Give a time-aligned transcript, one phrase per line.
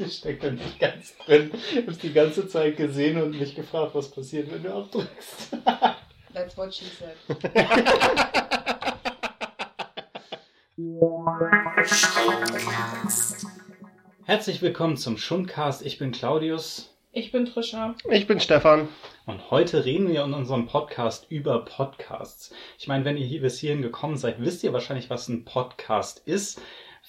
[0.00, 1.52] Die steckt da nicht ganz drin.
[1.72, 5.50] Ich habe die ganze Zeit gesehen und mich gefragt, was passiert, wenn du abdrückst.
[6.32, 7.14] That's what she said.
[14.24, 15.84] Herzlich willkommen zum Schundcast.
[15.84, 16.96] Ich bin Claudius.
[17.12, 17.94] Ich bin Trisha.
[18.08, 18.88] Ich bin Stefan.
[19.26, 22.54] Und heute reden wir in unserem Podcast über Podcasts.
[22.78, 26.22] Ich meine, wenn ihr hier bis hierhin gekommen seid, wisst ihr wahrscheinlich, was ein Podcast
[26.24, 26.62] ist.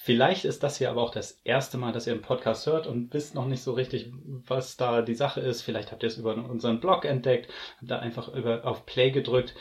[0.04, 3.14] Vielleicht ist das hier aber auch das erste Mal, dass ihr einen Podcast hört und
[3.14, 4.12] wisst noch nicht so richtig,
[4.48, 5.62] was da die Sache ist.
[5.62, 7.48] Vielleicht habt ihr es über unseren Blog entdeckt,
[7.78, 9.54] habt da einfach über, auf Play gedrückt.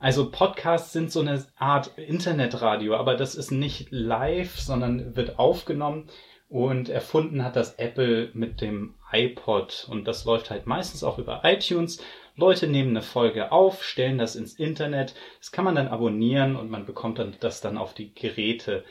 [0.00, 6.08] Also Podcasts sind so eine Art Internetradio, aber das ist nicht live, sondern wird aufgenommen
[6.48, 11.42] und erfunden hat das Apple mit dem iPod und das läuft halt meistens auch über
[11.44, 12.02] iTunes.
[12.34, 15.14] Leute nehmen eine Folge auf, stellen das ins Internet.
[15.38, 18.84] Das kann man dann abonnieren und man bekommt dann das dann auf die Geräte.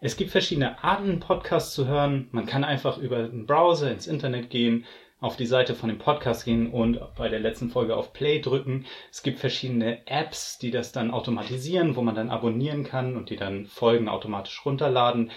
[0.00, 2.28] Es gibt verschiedene Arten, Podcasts zu hören.
[2.30, 4.84] Man kann einfach über den Browser ins Internet gehen,
[5.20, 8.84] auf die Seite von dem Podcast gehen und bei der letzten Folge auf Play drücken.
[9.10, 13.36] Es gibt verschiedene Apps, die das dann automatisieren, wo man dann abonnieren kann und die
[13.36, 15.30] dann Folgen automatisch runterladen.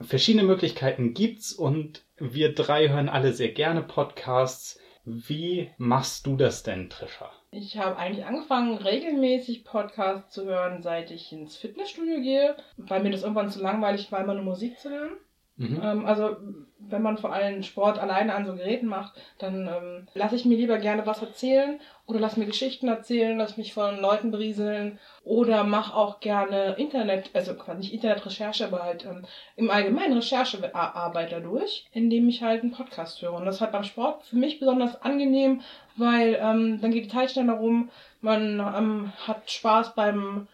[0.00, 4.78] Verschiedene Möglichkeiten gibt's und wir drei hören alle sehr gerne Podcasts.
[5.04, 7.30] Wie machst du das denn, Trisha?
[7.54, 13.10] Ich habe eigentlich angefangen, regelmäßig Podcasts zu hören, seit ich ins Fitnessstudio gehe, weil mir
[13.10, 15.18] das irgendwann zu langweilig war, immer nur Musik zu hören.
[15.62, 15.80] Mhm.
[15.82, 16.36] Ähm, also
[16.78, 20.56] wenn man vor allem Sport alleine an so Geräten macht, dann ähm, lasse ich mir
[20.56, 25.64] lieber gerne was erzählen oder lass mir Geschichten erzählen, lass mich von Leuten berieseln oder
[25.64, 29.24] mach auch gerne Internet, also quasi nicht Internetrecherche, aber halt ähm,
[29.56, 33.34] im Allgemeinen Recherchearbeit dadurch, indem ich halt einen Podcast höre.
[33.34, 35.62] Und das ist halt beim Sport für mich besonders angenehm,
[35.96, 37.90] weil ähm, dann geht die Zeit schneller rum,
[38.20, 40.48] man ähm, hat Spaß beim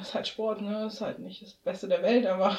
[0.00, 0.86] ist halt Sport, ne?
[0.86, 2.56] Ist halt nicht das Beste der Welt, aber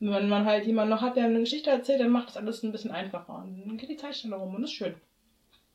[0.00, 2.72] wenn man halt jemanden noch hat, der eine Geschichte erzählt, dann macht das alles ein
[2.72, 3.42] bisschen einfacher.
[3.44, 4.94] Und dann geht die Zeit schneller rum und ist schön.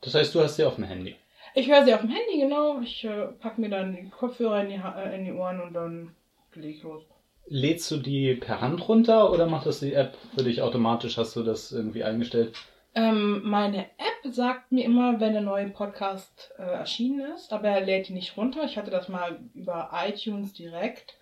[0.01, 1.15] Das heißt, du hast sie auf dem Handy?
[1.53, 2.79] Ich höre sie auf dem Handy, genau.
[2.81, 6.15] Ich äh, packe mir dann die Kopfhörer in die, äh, in die Ohren und dann
[6.55, 7.03] leg ich los.
[7.47, 11.17] Lädst du die per Hand runter oder macht das die App für dich automatisch?
[11.17, 12.53] Hast du das irgendwie eingestellt?
[12.93, 17.81] Ähm, meine App sagt mir immer, wenn der neue Podcast äh, erschienen ist, aber er
[17.81, 18.63] lädt die nicht runter.
[18.65, 21.15] Ich hatte das mal über iTunes direkt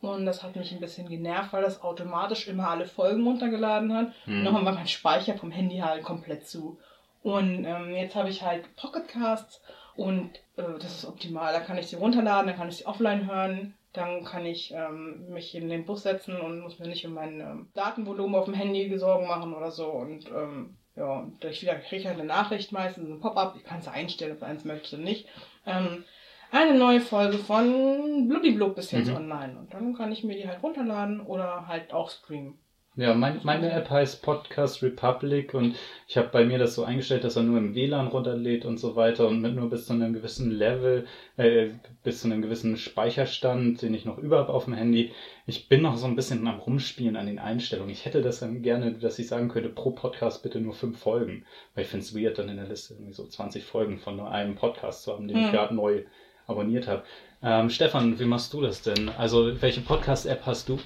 [0.00, 4.12] und das hat mich ein bisschen genervt, weil das automatisch immer alle Folgen runtergeladen hat.
[4.24, 4.38] Hm.
[4.38, 6.78] Und dann war mein Speicher vom Handy halt komplett zu.
[7.22, 9.62] Und ähm, jetzt habe ich halt Pocketcasts
[9.96, 11.54] und äh, das ist optimal.
[11.54, 13.74] Da kann ich sie runterladen, dann kann ich sie offline hören.
[13.94, 17.40] Dann kann ich ähm, mich in den Bus setzen und muss mir nicht um mein
[17.40, 19.86] ähm, Datenvolumen auf dem Handy Sorgen machen oder so.
[19.86, 23.64] Und ähm, ja, und ich wieder kriege ich halt eine Nachricht meistens, ein Pop-up, ich
[23.64, 25.26] kann es einstellen, ob eins möchtest oder nicht.
[25.64, 26.04] Ähm,
[26.50, 29.16] eine neue Folge von Blubbiblub bis jetzt mhm.
[29.16, 29.58] online.
[29.58, 32.58] Und dann kann ich mir die halt runterladen oder halt auch streamen.
[32.96, 35.74] Ja, mein, meine App heißt Podcast Republic und
[36.06, 38.94] ich habe bei mir das so eingestellt, dass er nur im WLAN runterlädt und so
[38.94, 41.04] weiter und mit nur bis zu einem gewissen Level,
[41.36, 41.70] äh,
[42.04, 45.10] bis zu einem gewissen Speicherstand, den ich noch über habe auf dem Handy.
[45.44, 47.90] Ich bin noch so ein bisschen am Rumspielen an den Einstellungen.
[47.90, 51.44] Ich hätte das dann gerne, dass ich sagen könnte, pro Podcast bitte nur fünf Folgen.
[51.74, 54.30] Weil ich finde es weird, dann in der Liste irgendwie so 20 Folgen von nur
[54.30, 55.44] einem Podcast zu haben, den hm.
[55.46, 56.04] ich gerade neu
[56.46, 57.02] abonniert habe.
[57.42, 59.08] Ähm, Stefan, wie machst du das denn?
[59.08, 60.78] Also, welche Podcast-App hast du?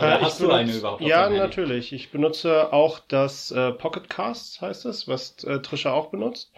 [0.00, 1.02] Oder äh, hast du eine überhaupt?
[1.02, 1.92] Ja, natürlich.
[1.92, 6.52] Ich benutze auch das äh, Pocket Cast, heißt es, was äh, Trisha auch benutzt.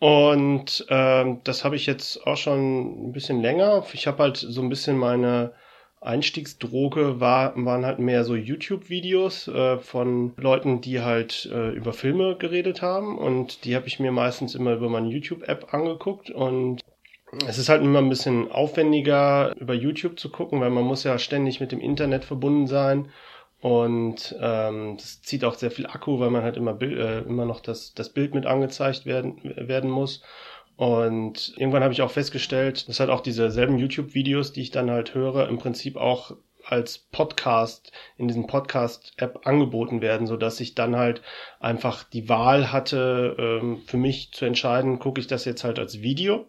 [0.00, 3.84] Und ähm, das habe ich jetzt auch schon ein bisschen länger.
[3.92, 5.52] Ich habe halt so ein bisschen meine
[6.00, 12.36] Einstiegsdroge war, waren halt mehr so YouTube-Videos äh, von Leuten, die halt äh, über Filme
[12.36, 13.18] geredet haben.
[13.18, 16.30] Und die habe ich mir meistens immer über meine YouTube-App angeguckt.
[16.30, 16.80] Und
[17.46, 21.18] es ist halt immer ein bisschen aufwendiger, über YouTube zu gucken, weil man muss ja
[21.18, 23.10] ständig mit dem Internet verbunden sein.
[23.60, 27.60] Und ähm, das zieht auch sehr viel Akku, weil man halt immer, äh, immer noch
[27.60, 30.22] das, das Bild mit angezeigt werden, werden muss.
[30.76, 34.90] Und irgendwann habe ich auch festgestellt, dass halt auch diese selben YouTube-Videos, die ich dann
[34.90, 40.74] halt höre, im Prinzip auch als Podcast in diesem Podcast-App angeboten werden, so dass ich
[40.74, 41.22] dann halt
[41.58, 46.00] einfach die Wahl hatte, ähm, für mich zu entscheiden, gucke ich das jetzt halt als
[46.00, 46.46] Video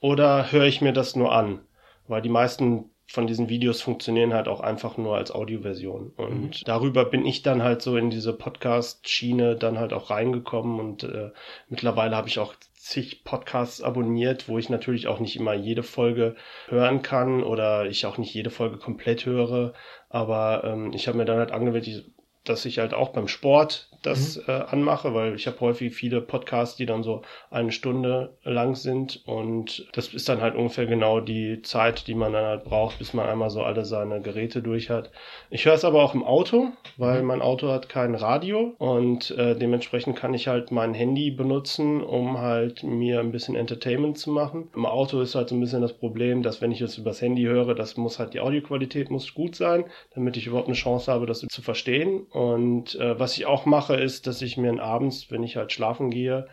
[0.00, 1.60] oder höre ich mir das nur an?
[2.08, 6.12] Weil die meisten von diesen Videos funktionieren halt auch einfach nur als Audioversion.
[6.16, 6.64] Und mhm.
[6.64, 11.30] darüber bin ich dann halt so in diese Podcast-Schiene dann halt auch reingekommen und äh,
[11.68, 16.36] mittlerweile habe ich auch zig Podcasts abonniert, wo ich natürlich auch nicht immer jede Folge
[16.68, 19.72] hören kann oder ich auch nicht jede Folge komplett höre.
[20.08, 22.10] Aber ähm, ich habe mir dann halt angewöhnt,
[22.44, 24.42] dass ich halt auch beim Sport das mhm.
[24.46, 29.22] äh, anmache, weil ich habe häufig viele Podcasts, die dann so eine Stunde lang sind
[29.26, 33.14] und das ist dann halt ungefähr genau die Zeit, die man dann halt braucht, bis
[33.14, 35.10] man einmal so alle seine Geräte durch hat.
[35.50, 37.28] Ich höre es aber auch im Auto, weil mhm.
[37.28, 42.38] mein Auto hat kein Radio und äh, dementsprechend kann ich halt mein Handy benutzen, um
[42.38, 44.68] halt mir ein bisschen Entertainment zu machen.
[44.74, 47.42] Im Auto ist halt so ein bisschen das Problem, dass wenn ich es übers Handy
[47.42, 51.26] höre, das muss halt die Audioqualität muss gut sein, damit ich überhaupt eine Chance habe,
[51.26, 52.26] das zu verstehen.
[52.30, 56.10] Und äh, was ich auch mache, ist, dass ich mir abends, wenn ich halt schlafen
[56.10, 56.46] gehe,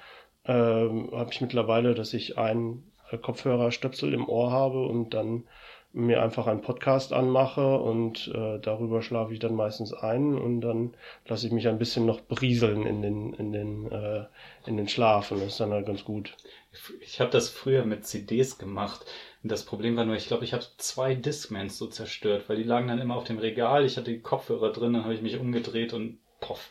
[0.44, 5.44] äh, habe ich mittlerweile, dass ich einen äh, Kopfhörerstöpsel im Ohr habe und dann
[5.94, 10.94] mir einfach einen Podcast anmache und äh, darüber schlafe ich dann meistens ein und dann
[11.26, 14.26] lasse ich mich ein bisschen noch brieseln in den in den äh,
[14.66, 16.36] in den Schlaf und das ist dann halt ganz gut.
[17.02, 19.06] Ich habe das früher mit CDs gemacht.
[19.44, 22.90] Das Problem war nur, ich glaube, ich habe zwei Discmans so zerstört, weil die lagen
[22.90, 23.86] dann immer auf dem Regal.
[23.86, 26.70] Ich hatte die Kopfhörer drin, dann habe ich mich umgedreht und poff.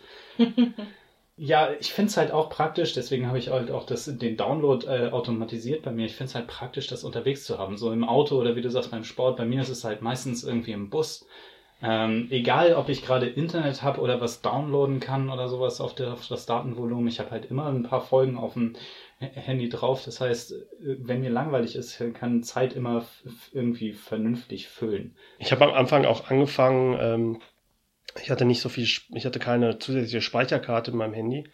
[1.39, 4.87] Ja, ich finde es halt auch praktisch, deswegen habe ich halt auch das, den Download
[4.87, 6.07] äh, automatisiert bei mir.
[6.07, 7.77] Ich finde es halt praktisch, das unterwegs zu haben.
[7.77, 9.37] So im Auto oder wie du sagst, beim Sport.
[9.37, 11.27] Bei mir ist es halt meistens irgendwie im Bus.
[11.83, 16.15] Ähm, egal, ob ich gerade Internet habe oder was downloaden kann oder sowas auf, der,
[16.15, 17.07] auf das Datenvolumen.
[17.07, 18.73] Ich habe halt immer ein paar Folgen auf dem
[19.19, 20.03] Handy drauf.
[20.07, 23.05] Das heißt, äh, wenn mir langweilig ist, kann Zeit immer
[23.53, 25.15] irgendwie vernünftig füllen.
[25.39, 27.41] Ich habe am Anfang auch angefangen, ähm
[28.23, 31.45] ich hatte nicht so viel, ich hatte keine zusätzliche Speicherkarte in meinem Handy.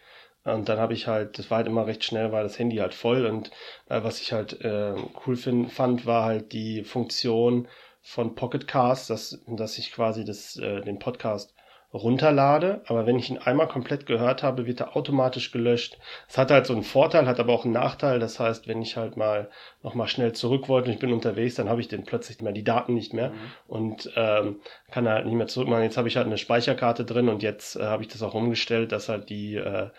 [0.43, 2.93] Und dann habe ich halt, das war halt immer recht schnell, war das Handy halt
[2.93, 3.25] voll.
[3.25, 3.51] Und
[3.87, 4.93] äh, was ich halt äh,
[5.25, 7.67] cool find, fand, war halt die Funktion
[8.01, 11.52] von Pocket Cast, dass, dass ich quasi das, äh, den Podcast
[11.93, 15.99] runterlade, aber wenn ich ihn einmal komplett gehört habe, wird er automatisch gelöscht.
[16.27, 18.19] Es hat halt so einen Vorteil, hat aber auch einen Nachteil.
[18.19, 19.49] Das heißt, wenn ich halt mal
[19.83, 22.63] nochmal schnell zurück wollte und ich bin unterwegs, dann habe ich den plötzlich mehr die
[22.63, 23.51] Daten nicht mehr mhm.
[23.67, 24.59] und ähm,
[24.91, 25.83] kann halt nicht mehr zurück machen.
[25.83, 28.91] Jetzt habe ich halt eine Speicherkarte drin und jetzt äh, habe ich das auch umgestellt,
[28.91, 29.89] dass halt die äh,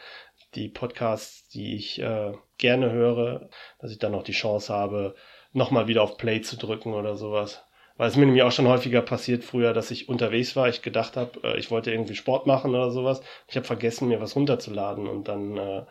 [0.55, 3.49] die Podcasts, die ich äh, gerne höre,
[3.81, 5.15] dass ich dann noch die Chance habe,
[5.53, 7.65] nochmal wieder auf Play zu drücken oder sowas.
[7.97, 11.17] Weil es mir nämlich auch schon häufiger passiert früher, dass ich unterwegs war, ich gedacht
[11.17, 13.23] habe, äh, ich wollte irgendwie Sport machen oder sowas.
[13.49, 15.83] Ich habe vergessen, mir was runterzuladen und dann äh,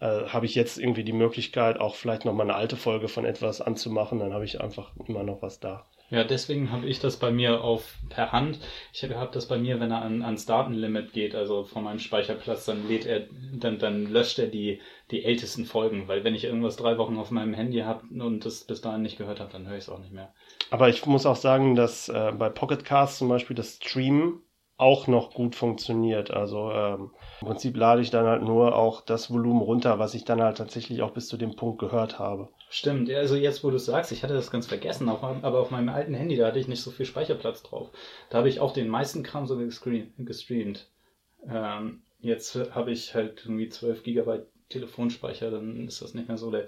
[0.00, 3.24] äh, habe ich jetzt irgendwie die Möglichkeit, auch vielleicht noch mal eine alte Folge von
[3.24, 4.18] etwas anzumachen.
[4.18, 5.86] Dann habe ich einfach immer noch was da.
[6.10, 8.58] Ja, deswegen habe ich das bei mir auf per Hand.
[8.92, 12.66] Ich habe das bei mir, wenn er an, ans Datenlimit geht, also von meinem Speicherplatz,
[12.66, 14.80] dann lädt er, dann, dann löscht er die,
[15.10, 18.64] die ältesten Folgen, weil wenn ich irgendwas drei Wochen auf meinem Handy habe und das
[18.64, 20.34] bis dahin nicht gehört habe, dann höre ich es auch nicht mehr.
[20.72, 24.40] Aber ich muss auch sagen, dass äh, bei Pocket Cast zum Beispiel das Stream
[24.78, 26.30] auch noch gut funktioniert.
[26.30, 27.10] Also ähm,
[27.42, 30.56] im Prinzip lade ich dann halt nur auch das Volumen runter, was ich dann halt
[30.56, 32.48] tatsächlich auch bis zu dem Punkt gehört habe.
[32.70, 35.90] Stimmt, also jetzt, wo du es sagst, ich hatte das ganz vergessen, aber auf meinem
[35.90, 37.90] alten Handy, da hatte ich nicht so viel Speicherplatz drauf.
[38.30, 40.88] Da habe ich auch den meisten Kram so gestreamt.
[41.46, 46.50] Ähm, jetzt habe ich halt irgendwie 12 Gigabyte Telefonspeicher, dann ist das nicht mehr so
[46.50, 46.66] der,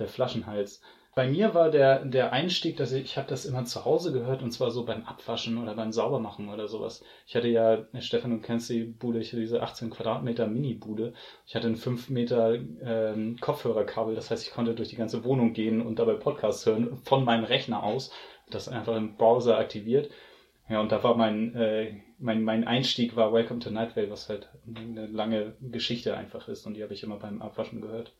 [0.00, 0.82] der Flaschenhals.
[1.16, 4.42] Bei mir war der, der Einstieg, dass ich, ich habe das immer zu Hause gehört
[4.42, 7.02] und zwar so beim Abwaschen oder beim Saubermachen oder sowas.
[7.26, 11.14] Ich hatte ja, Stefan, du kennst die Bude, ich hatte diese 18 Quadratmeter Mini-Bude.
[11.46, 15.54] Ich hatte ein 5 Meter ähm, Kopfhörerkabel, das heißt, ich konnte durch die ganze Wohnung
[15.54, 18.12] gehen und dabei Podcasts hören von meinem Rechner aus.
[18.50, 20.10] Das einfach im Browser aktiviert.
[20.68, 24.28] Ja, und da war mein, äh, mein, mein Einstieg war Welcome to Night Vale, was
[24.28, 28.12] halt eine lange Geschichte einfach ist und die habe ich immer beim Abwaschen gehört.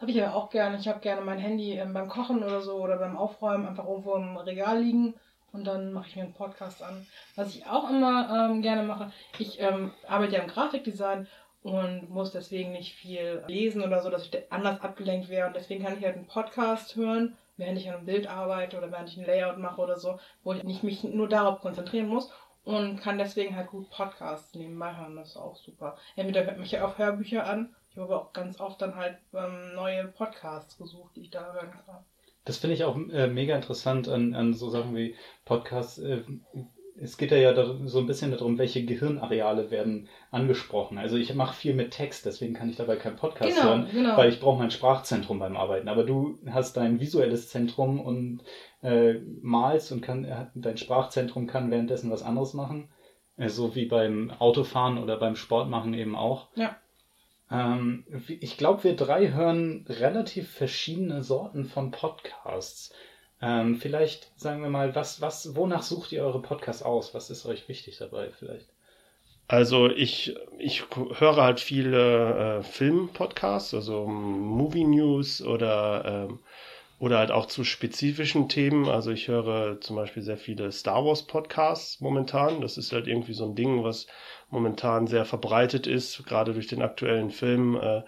[0.00, 0.76] Habe ich ja auch gerne.
[0.78, 4.14] Ich habe gerne mein Handy ähm, beim Kochen oder so oder beim Aufräumen einfach irgendwo
[4.14, 5.14] im Regal liegen
[5.52, 7.06] und dann mache ich mir einen Podcast an.
[7.36, 11.26] Was ich auch immer ähm, gerne mache, ich ähm, arbeite ja im Grafikdesign
[11.62, 15.48] und muss deswegen nicht viel lesen oder so, dass ich anders abgelenkt wäre.
[15.48, 18.90] Und deswegen kann ich halt einen Podcast hören, während ich an einem Bild arbeite oder
[18.90, 22.32] während ich ein Layout mache oder so, wo ich nicht mich nur darauf konzentrieren muss
[22.64, 25.16] und kann deswegen halt gut Podcasts nebenbei hören.
[25.16, 25.96] Das ist auch super.
[26.16, 29.74] Entweder hört mich ja auch Hörbücher an ich habe auch ganz oft dann halt ähm,
[29.74, 32.04] neue Podcasts gesucht, die ich da hören kann.
[32.44, 35.98] Das finde ich auch äh, mega interessant an, an so Sachen wie Podcasts.
[35.98, 36.22] Äh,
[37.00, 40.98] es geht ja da so ein bisschen darum, welche Gehirnareale werden angesprochen.
[40.98, 44.16] Also ich mache viel mit Text, deswegen kann ich dabei keinen Podcast genau, hören, genau.
[44.16, 45.88] weil ich brauche mein Sprachzentrum beim Arbeiten.
[45.88, 48.42] Aber du hast dein visuelles Zentrum und
[48.82, 52.90] äh, malst und kann, äh, dein Sprachzentrum kann währenddessen was anderes machen.
[53.36, 56.48] Äh, so wie beim Autofahren oder beim Sportmachen eben auch.
[56.54, 56.76] Ja.
[57.50, 62.92] Ähm, ich glaube, wir drei hören relativ verschiedene Sorten von Podcasts.
[63.42, 67.14] Ähm, vielleicht sagen wir mal, was, was, wonach sucht ihr eure Podcasts aus?
[67.14, 68.66] Was ist euch wichtig dabei vielleicht?
[69.48, 76.38] Also ich, ich höre halt viele äh, Film-Podcasts, also Movie News oder, ähm,
[77.00, 78.88] oder halt auch zu spezifischen Themen.
[78.88, 82.60] Also ich höre zum Beispiel sehr viele Star Wars Podcasts momentan.
[82.60, 84.06] Das ist halt irgendwie so ein Ding, was
[84.50, 87.76] momentan sehr verbreitet ist, gerade durch den aktuellen Film.
[87.76, 88.02] Äh,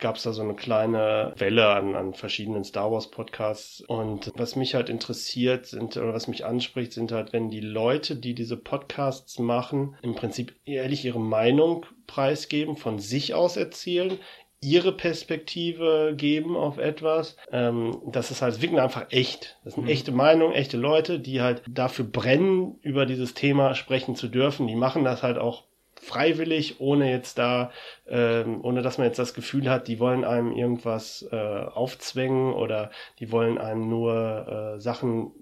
[0.00, 3.80] gab es da so eine kleine Welle an, an verschiedenen Star Wars Podcasts.
[3.80, 8.16] Und was mich halt interessiert sind, oder was mich anspricht, sind halt, wenn die Leute,
[8.16, 14.18] die diese Podcasts machen, im Prinzip ehrlich ihre Meinung preisgeben, von sich aus erzählen,
[14.60, 17.36] ihre Perspektive geben auf etwas.
[17.52, 19.58] Ähm, das ist halt wirklich einfach echt.
[19.64, 19.90] Das sind mhm.
[19.90, 24.66] echte Meinungen, echte Leute, die halt dafür brennen, über dieses Thema sprechen zu dürfen.
[24.66, 25.64] Die machen das halt auch
[26.00, 27.70] freiwillig, ohne jetzt da,
[28.06, 32.90] ähm, ohne dass man jetzt das Gefühl hat, die wollen einem irgendwas äh, aufzwängen oder
[33.18, 35.32] die wollen einem nur äh, Sachen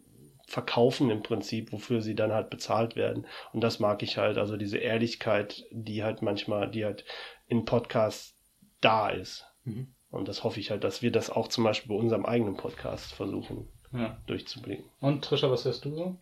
[0.47, 3.27] verkaufen im Prinzip, wofür sie dann halt bezahlt werden.
[3.53, 7.05] Und das mag ich halt, also diese Ehrlichkeit, die halt manchmal, die halt
[7.49, 8.37] in Podcasts
[8.81, 9.45] da ist.
[9.65, 9.95] Mhm.
[10.11, 13.13] Und das hoffe ich halt, dass wir das auch zum Beispiel bei unserem eigenen Podcast
[13.13, 14.17] versuchen ja.
[14.27, 14.85] durchzubringen.
[15.01, 16.17] Und Trisha, was hörst du so?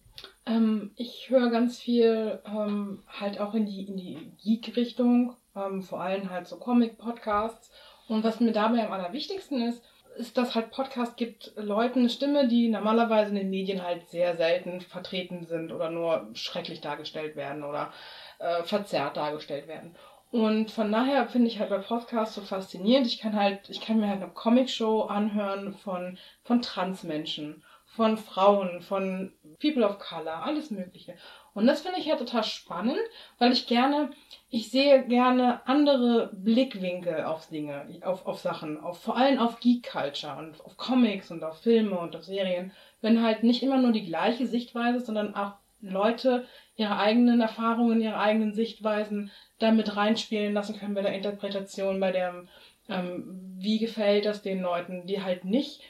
[0.47, 6.00] Ähm, ich höre ganz viel ähm, halt auch in die, in die Geek-Richtung, ähm, vor
[6.00, 7.71] allem halt so Comic-Podcasts.
[8.09, 9.83] Und was mir dabei am allerwichtigsten ist,
[10.16, 14.37] ist, dass halt Podcast gibt Leuten eine Stimme, die normalerweise in den Medien halt sehr
[14.37, 17.92] selten vertreten sind oder nur schrecklich dargestellt werden oder
[18.38, 19.97] äh, verzerrt dargestellt werden.
[20.30, 23.06] Und von daher finde ich halt bei Podcasts so faszinierend.
[23.06, 27.62] Ich kann halt, ich kann mir halt eine Comic-Show anhören von, von Transmenschen,
[27.97, 31.15] von Frauen, von People of Color, alles Mögliche.
[31.55, 32.99] Und das finde ich halt total spannend,
[33.39, 34.11] weil ich gerne,
[34.51, 39.89] ich sehe gerne andere Blickwinkel auf Dinge, auf, auf Sachen, auf, vor allem auf Geek
[39.89, 43.93] Culture und auf Comics und auf Filme und auf Serien, wenn halt nicht immer nur
[43.93, 46.47] die gleiche Sichtweise, sondern auch Leute
[46.77, 52.49] ihre eigenen Erfahrungen, ihre eigenen Sichtweisen damit reinspielen lassen können bei der Interpretation, bei dem,
[52.89, 55.81] ähm, wie gefällt das den Leuten, die halt nicht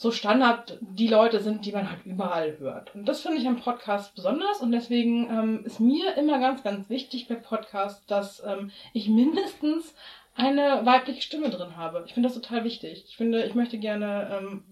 [0.00, 2.94] so Standard die Leute sind, die man halt überall hört.
[2.94, 6.88] Und das finde ich am Podcast besonders und deswegen ähm, ist mir immer ganz, ganz
[6.88, 9.96] wichtig bei Podcasts, dass ähm, ich mindestens
[10.36, 12.04] eine weibliche Stimme drin habe.
[12.06, 13.06] Ich finde das total wichtig.
[13.08, 14.62] Ich finde, ich möchte gerne ähm,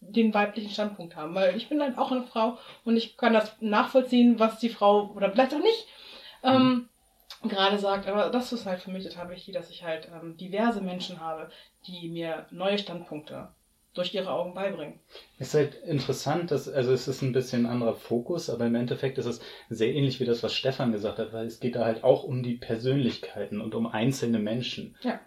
[0.00, 2.56] den weiblichen Standpunkt haben, weil ich bin halt auch eine Frau
[2.86, 5.88] und ich kann das nachvollziehen, was die Frau oder vielleicht auch nicht
[6.42, 6.88] ähm,
[7.42, 8.08] gerade sagt.
[8.08, 11.50] Aber das ist halt für mich total wichtig, dass ich halt ähm, diverse Menschen habe,
[11.86, 13.48] die mir neue Standpunkte
[13.94, 15.00] durch ihre Augen beibringen.
[15.38, 18.74] Es ist halt interessant, dass, also es ist ein bisschen ein anderer Fokus, aber im
[18.74, 21.84] Endeffekt ist es sehr ähnlich wie das, was Stefan gesagt hat, weil es geht da
[21.84, 24.96] halt auch um die Persönlichkeiten und um einzelne Menschen.
[25.02, 25.20] Ja.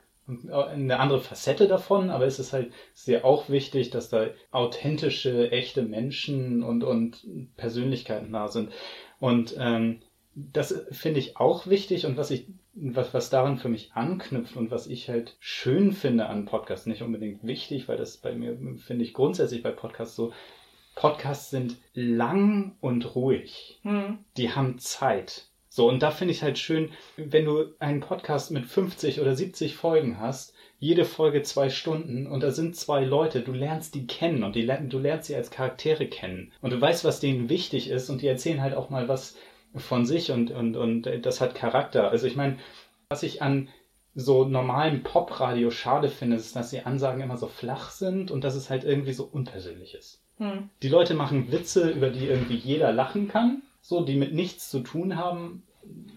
[0.48, 5.82] Eine andere Facette davon, aber es ist halt sehr auch wichtig, dass da authentische, echte
[5.82, 7.26] Menschen und, und
[7.58, 8.72] Persönlichkeiten da sind.
[9.20, 10.02] Und ähm,
[10.34, 14.72] das finde ich auch wichtig und was ich, was, was daran für mich anknüpft und
[14.72, 19.04] was ich halt schön finde an Podcasts, nicht unbedingt wichtig, weil das bei mir, finde
[19.04, 20.34] ich grundsätzlich bei Podcasts so,
[20.96, 23.80] Podcasts sind lang und ruhig.
[23.84, 24.20] Mhm.
[24.38, 25.48] Die haben Zeit.
[25.70, 29.76] So, und da finde ich halt schön, wenn du einen Podcast mit 50 oder 70
[29.76, 34.44] Folgen hast, jede Folge zwei Stunden und da sind zwei Leute, du lernst die kennen
[34.44, 38.10] und die, du lernst sie als Charaktere kennen und du weißt, was denen wichtig ist
[38.10, 39.36] und die erzählen halt auch mal was,
[39.76, 42.10] von sich und, und, und das hat Charakter.
[42.10, 42.58] Also ich meine,
[43.10, 43.70] was ich an
[44.16, 48.56] so normalen Popradio schade finde, ist, dass die Ansagen immer so flach sind und dass
[48.56, 50.22] es halt irgendwie so unpersönlich ist.
[50.38, 50.70] Hm.
[50.82, 54.80] Die Leute machen Witze, über die irgendwie jeder lachen kann, so, die mit nichts zu
[54.80, 55.64] tun haben,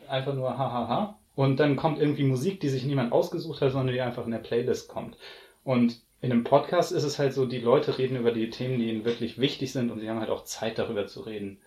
[0.09, 1.19] einfach nur hahaha.
[1.35, 4.39] Und dann kommt irgendwie Musik, die sich niemand ausgesucht hat, sondern die einfach in der
[4.39, 5.17] Playlist kommt.
[5.65, 8.89] Und in einem Podcast ist es halt so, die Leute reden über die Themen, die
[8.89, 11.59] ihnen wirklich wichtig sind und sie haben halt auch Zeit darüber zu reden.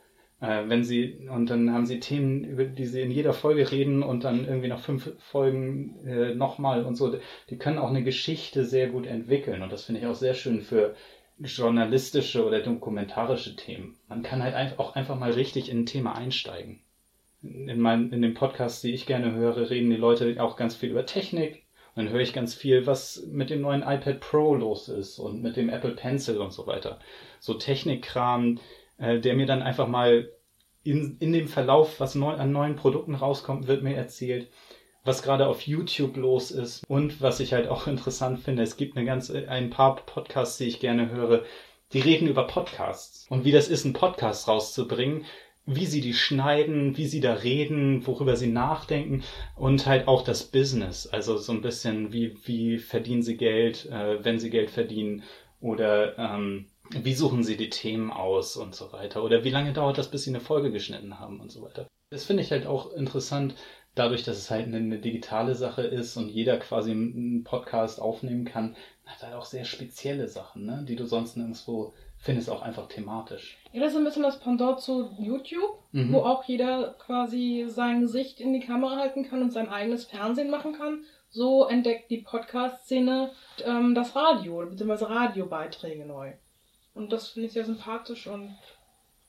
[0.42, 4.04] Äh, wenn sie, und dann haben sie Themen, über die sie in jeder Folge reden
[4.04, 7.14] und dann irgendwie nach fünf Folgen äh, nochmal und so.
[7.50, 9.62] Die können auch eine Geschichte sehr gut entwickeln.
[9.62, 10.96] Und das finde ich auch sehr schön für
[11.40, 13.98] journalistische oder dokumentarische Themen.
[14.08, 16.82] Man kann halt auch einfach mal richtig in ein Thema einsteigen.
[17.42, 20.90] In, meinem, in den Podcasts, die ich gerne höre, reden die Leute auch ganz viel
[20.90, 21.64] über Technik.
[21.96, 25.42] Und dann höre ich ganz viel, was mit dem neuen iPad Pro los ist und
[25.42, 27.00] mit dem Apple Pencil und so weiter.
[27.40, 28.60] So Technikkram,
[29.00, 30.30] äh, der mir dann einfach mal
[30.84, 34.50] in, in dem Verlauf, was neu, an neuen Produkten rauskommt, wird mir erzählt,
[35.04, 38.64] was gerade auf YouTube los ist und was ich halt auch interessant finde.
[38.64, 41.44] Es gibt eine ganze, ein paar Podcasts, die ich gerne höre,
[41.94, 45.26] die reden über Podcasts und wie das ist, einen Podcast rauszubringen,
[45.66, 49.24] wie sie die schneiden, wie sie da reden, worüber sie nachdenken
[49.56, 51.08] und halt auch das Business.
[51.08, 55.24] Also so ein bisschen, wie, wie verdienen sie Geld, äh, wenn sie Geld verdienen
[55.62, 59.24] oder ähm, wie suchen sie die Themen aus und so weiter.
[59.24, 61.88] Oder wie lange dauert das, bis sie eine Folge geschnitten haben und so weiter.
[62.12, 63.56] Das finde ich halt auch interessant,
[63.96, 68.46] dadurch, dass es halt eine, eine, digitale Sache ist und jeder quasi einen Podcast aufnehmen
[68.46, 70.86] kann, hat halt auch sehr spezielle Sachen, ne?
[70.88, 73.58] die du sonst nirgendwo finde es auch einfach thematisch.
[73.72, 76.14] Ja, das ist ein bisschen das Pendant zu YouTube, mhm.
[76.14, 80.50] wo auch jeder quasi sein Gesicht in die Kamera halten kann und sein eigenes Fernsehen
[80.50, 81.04] machen kann.
[81.30, 83.32] So entdeckt die Podcast-Szene
[83.64, 86.34] ähm, das Radio, beziehungsweise Radiobeiträge neu.
[86.94, 88.56] Und das finde ich sehr sympathisch und.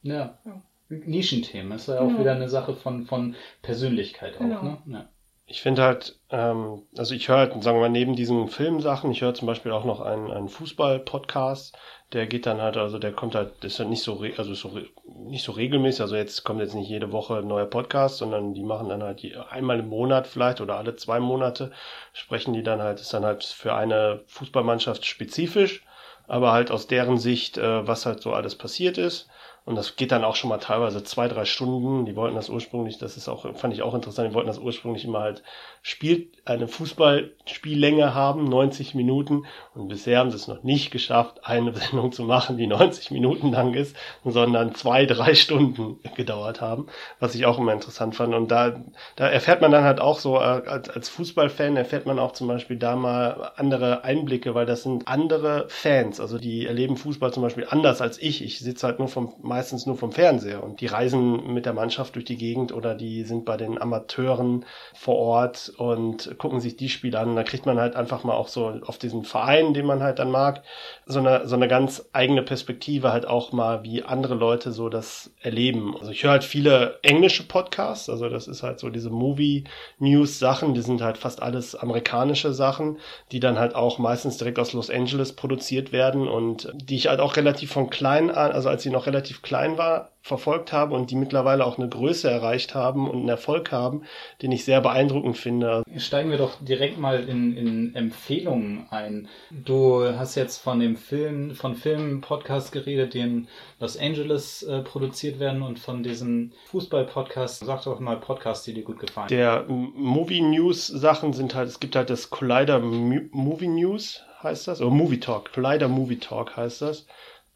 [0.03, 0.39] Ja.
[0.45, 0.63] ja.
[0.89, 2.21] Nischenthemen ist ja auch genau.
[2.21, 4.63] wieder eine Sache von, von Persönlichkeit auch, genau.
[4.63, 4.83] ne?
[4.87, 5.09] Ja
[5.51, 9.21] ich finde halt, ähm, also ich höre halt, sagen wir mal, neben diesen Filmsachen, ich
[9.21, 11.77] höre zum Beispiel auch noch einen, einen Fußball-Podcast,
[12.13, 14.81] der geht dann halt, also der kommt halt, das ist halt nicht so, also so
[15.09, 18.63] nicht so regelmäßig, also jetzt kommt jetzt nicht jede Woche ein neuer Podcast, sondern die
[18.63, 21.73] machen dann halt einmal im Monat vielleicht oder alle zwei Monate
[22.13, 25.85] sprechen die dann halt, ist dann halt für eine Fußballmannschaft spezifisch,
[26.31, 29.29] aber halt aus deren Sicht, äh, was halt so alles passiert ist.
[29.65, 32.07] Und das geht dann auch schon mal teilweise zwei, drei Stunden.
[32.07, 35.05] Die wollten das ursprünglich, das ist auch, fand ich auch interessant, die wollten das ursprünglich
[35.05, 35.43] immer halt
[35.83, 39.45] spielt eine Fußballspiellänge haben, 90 Minuten.
[39.75, 43.53] Und bisher haben sie es noch nicht geschafft, eine Sendung zu machen, die 90 Minuten
[43.53, 46.87] lang ist, sondern zwei, drei Stunden gedauert haben,
[47.19, 48.35] was ich auch immer interessant fand.
[48.35, 48.81] Und da,
[49.17, 52.49] da erfährt man dann halt auch so, äh, als, als Fußballfan erfährt man auch zum
[52.49, 56.21] Beispiel da mal andere Einblicke, weil das sind andere Fans.
[56.21, 58.45] Also die erleben Fußball zum Beispiel anders als ich.
[58.45, 62.15] Ich sitze halt nur vom, meistens nur vom Fernseher und die reisen mit der Mannschaft
[62.15, 64.65] durch die Gegend oder die sind bei den Amateuren
[64.95, 67.35] vor Ort und gucken sich die Spiele an.
[67.35, 70.31] Da kriegt man halt einfach mal auch so auf diesen Verein, den man halt dann
[70.31, 70.63] mag,
[71.05, 75.33] so eine, so eine ganz eigene Perspektive halt auch mal, wie andere Leute so das
[75.41, 75.97] erleben.
[75.99, 80.83] Also ich höre halt viele englische Podcasts, also das ist halt so diese Movie-News-Sachen, die
[80.83, 82.99] sind halt fast alles amerikanische Sachen,
[83.33, 87.19] die dann halt auch meistens direkt aus Los Angeles produziert werden und die ich halt
[87.19, 91.11] auch relativ von klein an, also als ich noch relativ klein war, verfolgt habe und
[91.11, 94.03] die mittlerweile auch eine Größe erreicht haben und einen Erfolg haben,
[94.43, 95.83] den ich sehr beeindruckend finde.
[95.97, 99.29] Steigen wir doch direkt mal in, in Empfehlungen ein.
[99.51, 105.41] Du hast jetzt von dem Film, von Filmen-Podcast geredet, die in Los Angeles äh, produziert
[105.41, 107.61] werden und von diesen Fußball-Podcasts.
[107.61, 109.29] Sag doch mal Podcasts, die dir gut gefallen.
[109.29, 114.81] Der Movie News Sachen sind halt, es gibt halt das Collider Movie News heißt das,
[114.81, 117.07] oder Movie Talk, Collider Movie Talk heißt das.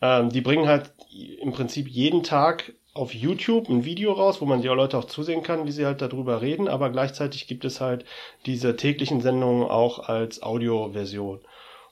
[0.01, 0.93] Ähm, die bringen halt
[1.41, 5.43] im Prinzip jeden Tag auf YouTube ein Video raus, wo man die Leute auch zusehen
[5.43, 8.05] kann, wie sie halt darüber reden, aber gleichzeitig gibt es halt
[8.47, 11.41] diese täglichen Sendungen auch als Audioversion.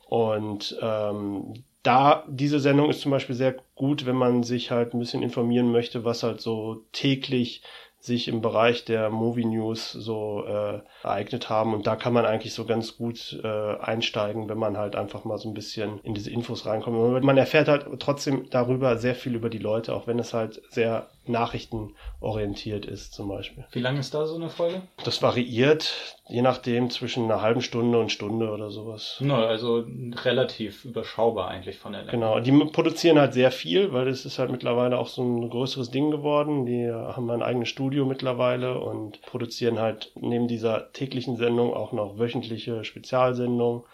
[0.08, 5.00] Und ähm, da, diese Sendung ist zum Beispiel sehr gut, wenn man sich halt ein
[5.00, 7.62] bisschen informieren möchte, was halt so täglich
[8.02, 11.72] sich im Bereich der Movie News so äh, ereignet haben.
[11.72, 15.38] Und da kann man eigentlich so ganz gut äh, einsteigen, wenn man halt einfach mal
[15.38, 17.22] so ein bisschen in diese Infos reinkommt.
[17.22, 21.06] Man erfährt halt trotzdem darüber sehr viel über die Leute, auch wenn es halt sehr
[21.26, 23.64] nachrichtenorientiert ist zum Beispiel.
[23.72, 24.82] Wie lange ist da so eine Folge?
[25.04, 29.18] Das variiert, je nachdem, zwischen einer halben Stunde und Stunde oder sowas.
[29.20, 29.84] Na, also
[30.24, 32.12] relativ überschaubar eigentlich von der Länge.
[32.12, 35.90] Genau, die produzieren halt sehr viel, weil es ist halt mittlerweile auch so ein größeres
[35.90, 36.66] Ding geworden.
[36.66, 42.18] Die haben ein eigenes Studio mittlerweile und produzieren halt neben dieser täglichen Sendung auch noch
[42.18, 43.84] wöchentliche Spezialsendungen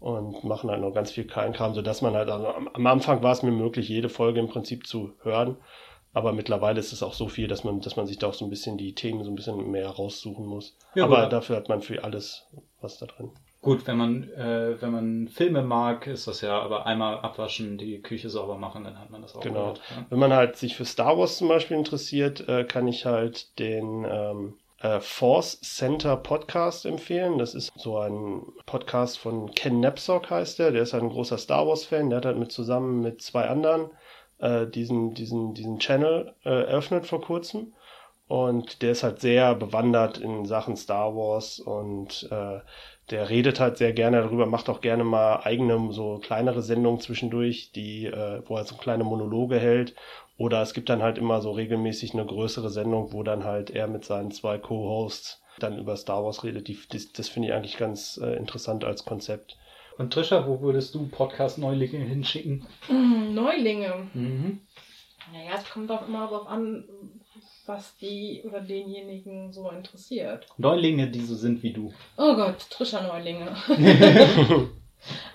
[0.00, 3.42] und machen halt noch ganz viel Kleinkram, sodass man halt, also am Anfang war es
[3.42, 5.56] mir möglich, jede Folge im Prinzip zu hören.
[6.18, 8.44] Aber mittlerweile ist es auch so viel, dass man, dass man sich da auch so
[8.44, 10.76] ein bisschen die Themen so ein bisschen mehr raussuchen muss.
[10.96, 11.32] Ja, Aber gut.
[11.32, 12.44] dafür hat man für alles
[12.80, 13.30] was da drin.
[13.62, 18.02] Gut, wenn man, äh, wenn man Filme mag, ist das ja, aber einmal abwaschen, die
[18.02, 19.42] Küche sauber machen, dann hat man das auch.
[19.42, 19.60] Genau.
[19.60, 20.06] Gehört, ja?
[20.10, 24.04] Wenn man halt sich für Star Wars zum Beispiel interessiert, äh, kann ich halt den
[24.10, 27.38] ähm, äh, Force Center Podcast empfehlen.
[27.38, 30.72] Das ist so ein Podcast von Ken Napzok heißt der.
[30.72, 32.10] Der ist ein großer Star Wars Fan.
[32.10, 33.90] Der hat halt mit zusammen mit zwei anderen
[34.38, 37.72] äh, diesen, diesen, diesen Channel äh, eröffnet vor kurzem.
[38.26, 42.60] Und der ist halt sehr bewandert in Sachen Star Wars und äh,
[43.10, 47.72] der redet halt sehr gerne darüber, macht auch gerne mal eigene, so kleinere Sendungen zwischendurch,
[47.72, 49.94] die, äh, wo er so kleine Monologe hält.
[50.36, 53.88] Oder es gibt dann halt immer so regelmäßig eine größere Sendung, wo dann halt er
[53.88, 56.68] mit seinen zwei Co-Hosts dann über Star Wars redet.
[56.68, 59.56] Die, das, das finde ich eigentlich ganz äh, interessant als Konzept.
[59.98, 62.64] Und Trisha, wo würdest du Podcast-Neulinge hinschicken?
[62.88, 64.08] Mm, Neulinge?
[64.14, 64.60] Mhm.
[65.32, 66.84] Naja, es kommt auch immer darauf an,
[67.66, 70.46] was die oder denjenigen so interessiert.
[70.56, 71.92] Neulinge, die so sind wie du.
[72.16, 73.56] Oh Gott, Trisha Neulinge.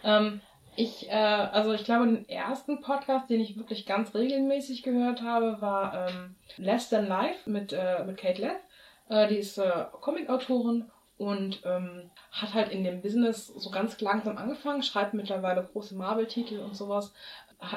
[0.05, 0.39] ähm,
[0.77, 5.57] ich, äh, also ich glaube, den ersten Podcast, den ich wirklich ganz regelmäßig gehört habe,
[5.59, 8.61] war ähm, Less Than Life mit, äh, mit Kate Leth.
[9.09, 10.85] Äh, die ist äh, Comic-Autorin
[11.17, 16.59] und ähm, hat halt in dem Business so ganz langsam angefangen, schreibt mittlerweile große Marvel-Titel
[16.59, 17.13] und sowas.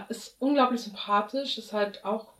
[0.09, 2.33] Ist unglaublich sympathisch, ist halt auch,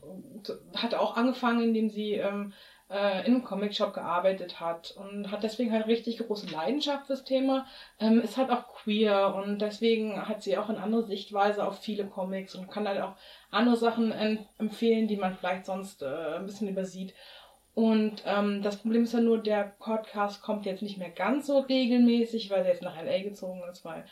[0.75, 2.53] hat auch angefangen, indem sie ähm,
[2.91, 7.67] äh, in einem Comicshop gearbeitet hat und hat deswegen halt richtig große Leidenschaft fürs Thema.
[8.01, 12.07] Ähm, ist halt auch queer und deswegen hat sie auch eine andere Sichtweise auf viele
[12.07, 13.15] Comics und kann halt auch
[13.51, 14.13] andere Sachen
[14.59, 17.15] empfehlen, die man vielleicht sonst äh, ein bisschen übersieht.
[17.77, 21.59] Und ähm, das Problem ist ja nur, der Podcast kommt jetzt nicht mehr ganz so
[21.59, 24.07] regelmäßig, weil er jetzt nach LA gezogen ist, weil,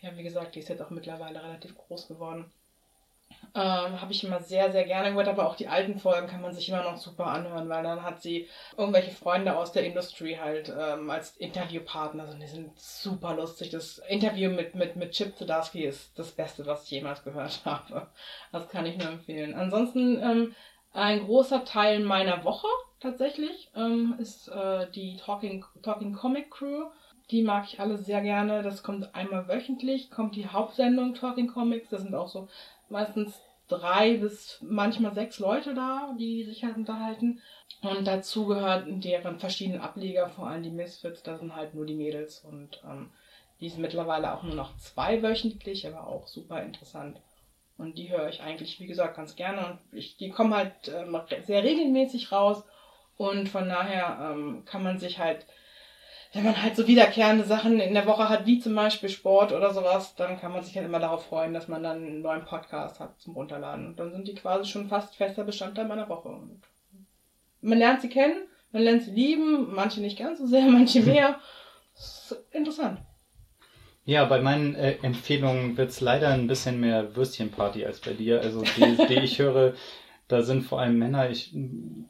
[0.00, 2.52] ja, wie gesagt, die ist jetzt auch mittlerweile relativ groß geworden.
[3.56, 6.52] Ähm, Habe ich immer sehr, sehr gerne gehört, aber auch die alten Folgen kann man
[6.52, 10.72] sich immer noch super anhören, weil dann hat sie irgendwelche Freunde aus der Industrie halt
[10.78, 13.70] ähm, als Interviewpartner und die sind super lustig.
[13.70, 18.06] Das Interview mit, mit, mit Chip Zdarsky ist das Beste, was ich jemals gehört habe.
[18.52, 19.54] Das kann ich nur empfehlen.
[19.54, 20.54] Ansonsten ähm,
[20.98, 22.68] ein großer Teil meiner Woche
[23.00, 26.86] tatsächlich ähm, ist äh, die Talking, Talking Comic Crew.
[27.30, 28.62] Die mag ich alle sehr gerne.
[28.62, 31.90] Das kommt einmal wöchentlich, kommt die Hauptsendung Talking Comics.
[31.90, 32.48] Das sind auch so
[32.88, 37.40] meistens drei bis manchmal sechs Leute da, die sich halt unterhalten.
[37.82, 41.94] Und dazu gehören deren verschiedenen Ableger, vor allem die Misfits, da sind halt nur die
[41.94, 43.10] Mädels und ähm,
[43.60, 47.20] die sind mittlerweile auch nur noch zwei wöchentlich, aber auch super interessant.
[47.78, 49.66] Und die höre ich eigentlich, wie gesagt, ganz gerne.
[49.66, 52.64] Und ich, die kommen halt ähm, sehr regelmäßig raus.
[53.16, 55.46] Und von daher ähm, kann man sich halt
[56.32, 59.72] wenn man halt so wiederkehrende Sachen in der Woche hat, wie zum Beispiel Sport oder
[59.72, 63.00] sowas, dann kann man sich halt immer darauf freuen, dass man dann einen neuen Podcast
[63.00, 63.86] hat zum Runterladen.
[63.86, 66.28] Und dann sind die quasi schon fast fester Bestandteil meiner Woche.
[66.28, 66.60] Und
[67.62, 71.40] man lernt sie kennen, man lernt sie lieben, manche nicht ganz so sehr, manche mehr.
[71.94, 73.00] Das ist interessant.
[74.08, 78.40] Ja, bei meinen äh, Empfehlungen wird es leider ein bisschen mehr Würstchenparty als bei dir.
[78.40, 79.74] Also die, die ich höre,
[80.28, 81.52] da sind vor allem Männer, ich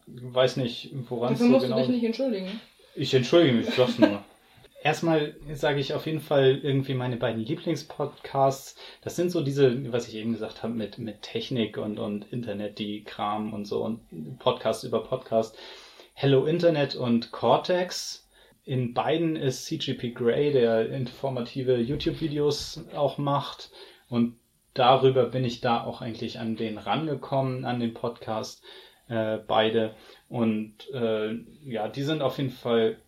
[0.07, 1.59] weiß nicht, woran es so genau...
[1.59, 2.61] Dafür musst du dich nicht entschuldigen.
[2.95, 4.23] Ich entschuldige mich, das nur.
[4.85, 8.77] Erstmal sage ich auf jeden Fall irgendwie meine beiden Lieblingspodcasts.
[9.03, 12.79] Das sind so diese, was ich eben gesagt habe, mit, mit Technik und, und Internet,
[12.79, 15.59] die Kram und so und Podcast über Podcast.
[16.15, 18.28] Hello Internet und Cortex.
[18.69, 23.71] In beiden ist CGP Grey, der informative YouTube-Videos auch macht.
[24.11, 24.37] Und
[24.75, 28.63] darüber bin ich da auch eigentlich an den rangekommen, an den Podcast,
[29.09, 29.95] äh, beide.
[30.29, 31.33] Und äh,
[31.65, 32.99] ja, die sind auf jeden Fall,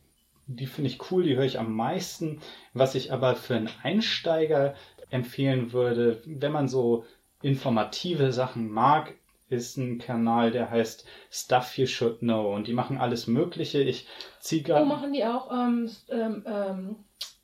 [0.47, 2.41] die finde ich cool, die höre ich am meisten.
[2.73, 4.75] Was ich aber für einen Einsteiger
[5.11, 7.05] empfehlen würde, wenn man so
[7.43, 9.15] informative Sachen mag,
[9.51, 12.55] ist ein Kanal, der heißt Stuff You Should Know.
[12.55, 13.83] Und die machen alles Mögliche.
[13.83, 14.07] Ich
[14.41, 14.83] ziehe gerade.
[14.83, 16.97] Oh, machen die auch ähm, ähm, ähm,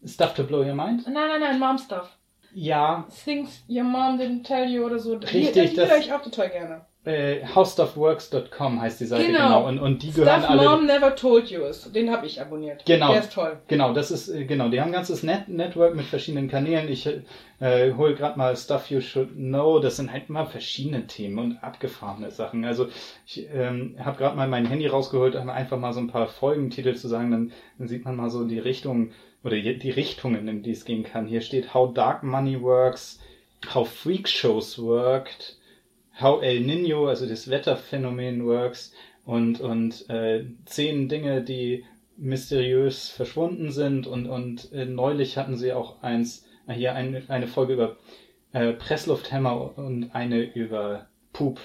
[0.05, 1.05] Stuff to Blow Your Mind?
[1.05, 2.17] Nein, nein, nein, Mom Stuff.
[2.55, 3.07] Ja.
[3.25, 5.17] Things Your Mom Didn't Tell You oder so.
[5.17, 9.39] Richtig, die, die höre ich auch total gerne äh, howstuffworks.com heißt die Seite genau.
[9.39, 9.69] genau.
[9.69, 10.65] Und, und die gehören Stuff alle.
[10.65, 11.95] Mom Never Told You ist.
[11.95, 12.85] Den habe ich abonniert.
[12.85, 13.13] Genau.
[13.13, 13.59] Der ist toll.
[13.69, 14.69] Genau, das ist äh, genau.
[14.69, 16.89] Die haben ein ganzes Net Network mit verschiedenen Kanälen.
[16.89, 17.09] Ich
[17.61, 19.79] äh, hole gerade mal Stuff You Should Know.
[19.79, 22.65] Das sind halt immer verschiedene Themen und abgefahrene Sachen.
[22.65, 22.89] Also
[23.25, 26.97] ich ähm, habe gerade mal mein Handy rausgeholt, um einfach mal so ein paar Folgentitel
[26.97, 27.31] zu sagen.
[27.31, 29.13] Dann, dann sieht man mal so die Richtung
[29.45, 31.27] oder die Richtungen, in die es gehen kann.
[31.27, 33.21] Hier steht How Dark Money Works,
[33.73, 35.57] How Freak Shows Worked.
[36.21, 38.93] How El Nino, also das Wetterphänomen works
[39.25, 41.85] und, und äh, zehn Dinge, die
[42.17, 47.47] mysteriös verschwunden sind und, und äh, neulich hatten sie auch eins, äh, hier eine, eine
[47.47, 47.97] Folge über
[48.53, 51.61] äh, Presslufthämmer und eine über Pup.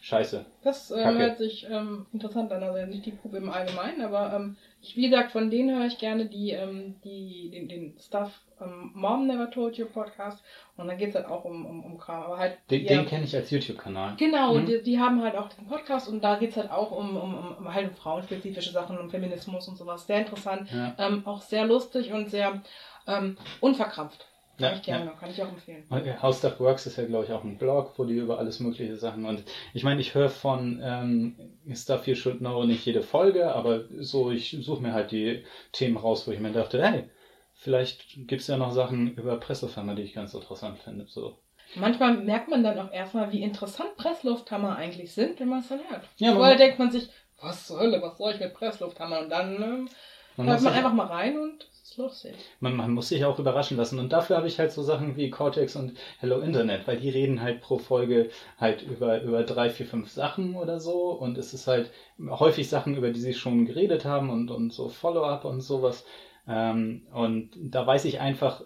[0.00, 0.46] Scheiße.
[0.62, 4.56] Das äh, hört sich ähm, interessant an, also nicht die Pup im Allgemeinen, aber ähm,
[4.84, 8.90] ich, wie gesagt, von denen höre ich gerne die, ähm, die, den, den Stuff ähm,
[8.94, 10.42] Mom Never Told You Podcast.
[10.76, 12.24] Und dann geht es halt auch um, um, um Kram.
[12.24, 14.14] Aber halt, den, den kenne ich als YouTube-Kanal.
[14.18, 14.66] Genau, mhm.
[14.66, 17.56] die, die, haben halt auch den Podcast und da geht es halt auch um, um,
[17.58, 20.06] um halt um frauenspezifische Sachen, um Feminismus und sowas.
[20.06, 20.70] Sehr interessant.
[20.70, 20.94] Ja.
[20.98, 22.60] Ähm, auch sehr lustig und sehr
[23.06, 24.26] ähm, unverkrampft.
[24.56, 25.10] Kann ja, ich gerne, ja.
[25.12, 25.84] kann ich auch empfehlen.
[25.90, 28.60] Äh, How Stuff Works ist ja, glaube ich, auch ein Blog, wo die über alles
[28.60, 31.36] mögliche Sachen und ich meine, ich höre von ähm,
[31.74, 35.96] Stuff You Should Know nicht jede Folge, aber so, ich suche mir halt die Themen
[35.96, 37.10] raus, wo ich mir dachte, hey,
[37.54, 41.06] vielleicht gibt es ja noch Sachen über Presslufthammer, die ich ganz interessant finde.
[41.08, 41.36] So.
[41.74, 45.80] Manchmal merkt man dann auch erstmal, wie interessant Presslufthammer eigentlich sind, wenn man es dann
[45.88, 46.04] hört.
[46.18, 47.08] Ja, Vorher denkt man sich,
[47.40, 49.20] was soll, was soll ich mit Presslufthammer?
[49.20, 49.88] Und dann ähm,
[50.36, 52.34] man hört man einfach mal rein und lustig.
[52.60, 53.98] Man, man, muss sich auch überraschen lassen.
[53.98, 57.42] Und dafür habe ich halt so Sachen wie Cortex und Hello Internet, weil die reden
[57.42, 61.10] halt pro Folge halt über, über drei, vier, fünf Sachen oder so.
[61.10, 64.88] Und es ist halt häufig Sachen, über die sie schon geredet haben und, und so
[64.88, 66.04] Follow-up und sowas.
[66.46, 68.62] Ähm, und da weiß ich einfach,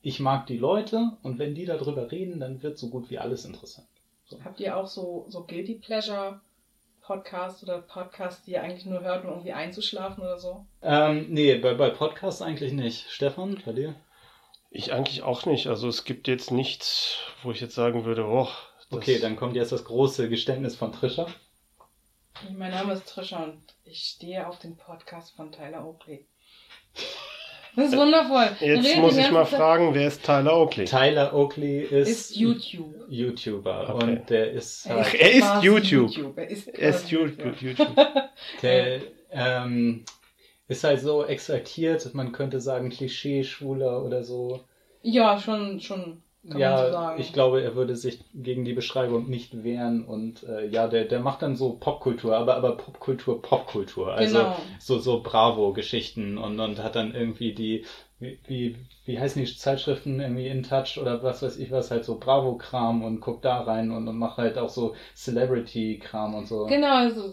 [0.00, 3.44] ich mag die Leute und wenn die darüber reden, dann wird so gut wie alles
[3.44, 3.88] interessant.
[4.26, 4.42] So.
[4.44, 6.40] Habt ihr auch so, so Guilty Pleasure
[7.08, 10.66] Podcasts oder Podcasts, die ihr eigentlich nur hört, um irgendwie einzuschlafen oder so?
[10.82, 13.10] Ähm, nee, bei, bei Podcasts eigentlich nicht.
[13.10, 13.94] Stefan, bei dir?
[14.70, 15.68] Ich eigentlich auch nicht.
[15.68, 18.48] Also es gibt jetzt nichts, wo ich jetzt sagen würde, oh.
[18.90, 21.26] Okay, dann kommt jetzt das große Geständnis von Trisha.
[22.54, 26.26] Mein Name ist Trisha und ich stehe auf den Podcast von Tyler Oakley.
[27.78, 28.48] Das ist wundervoll.
[28.58, 30.84] Jetzt muss ich mal fragen, wer ist Tyler Oakley?
[30.84, 32.92] Tyler Oakley ist, ist YouTube.
[33.08, 34.04] YouTuber okay.
[34.04, 36.10] und der ist halt Er ist YouTube.
[36.10, 36.38] YouTube.
[36.38, 37.62] Er ist, er ist YouTube.
[37.62, 37.94] YouTube.
[38.62, 40.04] der ähm,
[40.66, 44.64] ist halt so exaltiert, man könnte sagen Klischee-Schwuler oder so.
[45.02, 50.04] Ja, schon, schon kann ja, ich glaube, er würde sich gegen die Beschreibung nicht wehren
[50.04, 54.14] und äh, ja, der, der macht dann so Popkultur, aber, aber Popkultur, Popkultur.
[54.14, 54.56] Also genau.
[54.78, 57.84] so, so Bravo-Geschichten und, und hat dann irgendwie die,
[58.20, 62.04] wie, wie, wie heißen die Zeitschriften, irgendwie In Touch oder was weiß ich was, halt
[62.04, 66.66] so Bravo-Kram und guckt da rein und, und macht halt auch so Celebrity-Kram und so.
[66.66, 67.32] Genau, also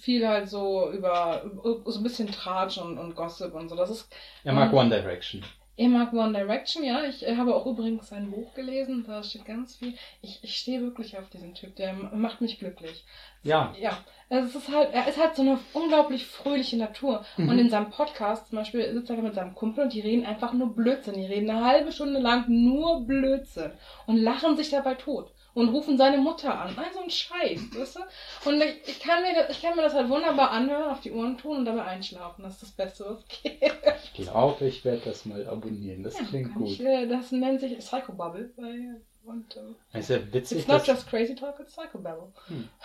[0.00, 1.42] viel halt so über
[1.86, 3.76] so ein bisschen Tratsch und, und Gossip und so.
[3.76, 4.08] Das ist.
[4.44, 5.42] Er mag ähm, One Direction.
[5.78, 7.04] Er mag One Direction, ja.
[7.04, 9.94] Ich äh, habe auch übrigens sein Buch gelesen, da steht ganz viel.
[10.22, 13.04] Ich, ich stehe wirklich auf diesen Typ, der macht mich glücklich.
[13.44, 13.72] Ja.
[13.78, 13.96] Ja.
[14.28, 17.24] Also es ist halt, er ist halt so eine unglaublich fröhliche Natur.
[17.36, 17.48] Mhm.
[17.48, 20.52] Und in seinem Podcast zum Beispiel sitzt er mit seinem Kumpel und die reden einfach
[20.52, 21.14] nur Blödsinn.
[21.14, 23.70] Die reden eine halbe Stunde lang nur Blödsinn
[24.06, 26.76] und lachen sich dabei tot und rufen seine Mutter an.
[26.78, 28.48] Also ein Scheiß, weißt du?
[28.48, 31.12] Und ich, ich, kann mir das, ich kann mir das halt wunderbar anhören, auf die
[31.12, 32.42] Ohren tun und dabei einschlafen.
[32.42, 33.72] Das ist das Beste, was geht.
[34.14, 36.02] Ich glaube, ich werde das mal abonnieren.
[36.02, 36.68] Das ja, klingt gut.
[36.68, 38.52] Ich, das nennt sich Psychobubble.
[38.56, 40.60] Bei, und, äh, ist ja witzig.
[40.60, 42.32] It's not just crazy talk, it's Psychobubble.
[42.46, 42.68] Hm.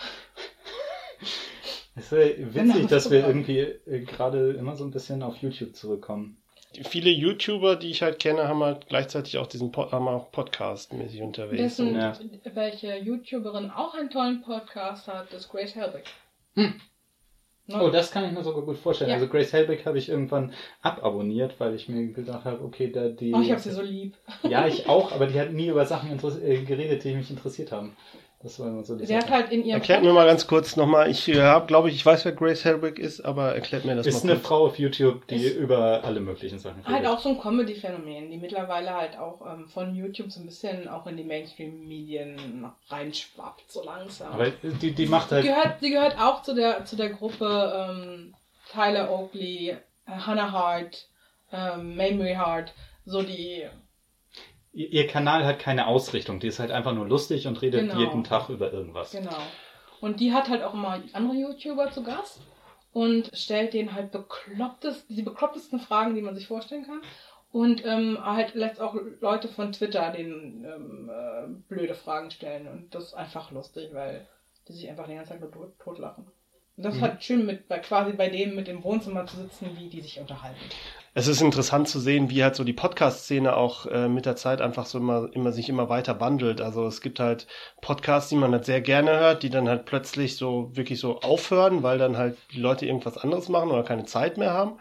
[1.96, 5.76] Es ist ja witzig, dass wir irgendwie äh, gerade immer so ein bisschen auf YouTube
[5.76, 6.42] zurückkommen
[6.82, 11.22] viele YouTuber, die ich halt kenne, haben halt gleichzeitig auch diesen Pod haben auch Podcast-mäßig
[11.22, 11.62] unterwegs.
[11.62, 12.12] Dessen, ja.
[12.54, 16.04] welche YouTuberin auch einen tollen Podcast hat, ist Grace Helbig.
[16.54, 16.80] Hm.
[17.72, 19.08] Oh, das kann ich mir sogar gut vorstellen.
[19.08, 19.16] Ja.
[19.16, 23.32] Also Grace Helbig habe ich irgendwann ababonniert, weil ich mir gedacht habe, okay, da die.
[23.32, 24.14] Oh, ich habe sie so lieb.
[24.42, 27.96] Ja, ich auch, aber die hat nie über Sachen äh, geredet, die mich interessiert haben.
[28.44, 30.76] Das war immer so die Sie hat halt in ihrem Erklärt mir mal ganz kurz
[30.76, 33.96] nochmal, ich äh, habe, glaube ich, ich weiß, wer Grace Helbig ist, aber erklärt mir
[33.96, 36.92] das ist mal Ist eine Frau auf YouTube, die ist über alle möglichen Sachen redet.
[36.92, 40.88] Halt auch so ein Comedy-Phänomen, die mittlerweile halt auch ähm, von YouTube so ein bisschen
[40.88, 44.34] auch in die Mainstream-Medien reinschwappt, so langsam.
[44.34, 45.42] Aber die, die macht halt...
[45.42, 48.34] Die gehört, die gehört auch zu der, zu der Gruppe ähm,
[48.70, 49.74] Tyler Oakley,
[50.06, 51.08] Hannah Hart,
[51.50, 52.74] ähm, Mamrie Hart,
[53.06, 53.64] so die
[54.74, 56.40] ihr Kanal hat keine Ausrichtung.
[56.40, 57.98] Die ist halt einfach nur lustig und redet genau.
[57.98, 59.12] jeden Tag über irgendwas.
[59.12, 59.36] Genau.
[60.00, 62.40] Und die hat halt auch immer andere YouTuber zu Gast
[62.92, 67.00] und stellt denen halt beklopptes, die beklopptesten Fragen, die man sich vorstellen kann.
[67.52, 72.66] Und ähm, halt lässt auch Leute von Twitter denen ähm, äh, blöde Fragen stellen.
[72.66, 74.26] Und das ist einfach lustig, weil
[74.66, 76.26] die sich einfach die ganze Zeit nur tot, totlachen.
[76.76, 76.98] Das mhm.
[76.98, 80.00] ist halt schön, mit, bei, quasi bei dem mit dem Wohnzimmer zu sitzen, wie die
[80.00, 80.60] sich unterhalten
[81.16, 84.60] es ist interessant zu sehen, wie halt so die Podcast-Szene auch äh, mit der Zeit
[84.60, 86.60] einfach so immer, immer sich immer weiter wandelt.
[86.60, 87.46] Also es gibt halt
[87.80, 91.84] Podcasts, die man halt sehr gerne hört, die dann halt plötzlich so wirklich so aufhören,
[91.84, 94.80] weil dann halt die Leute irgendwas anderes machen oder keine Zeit mehr haben.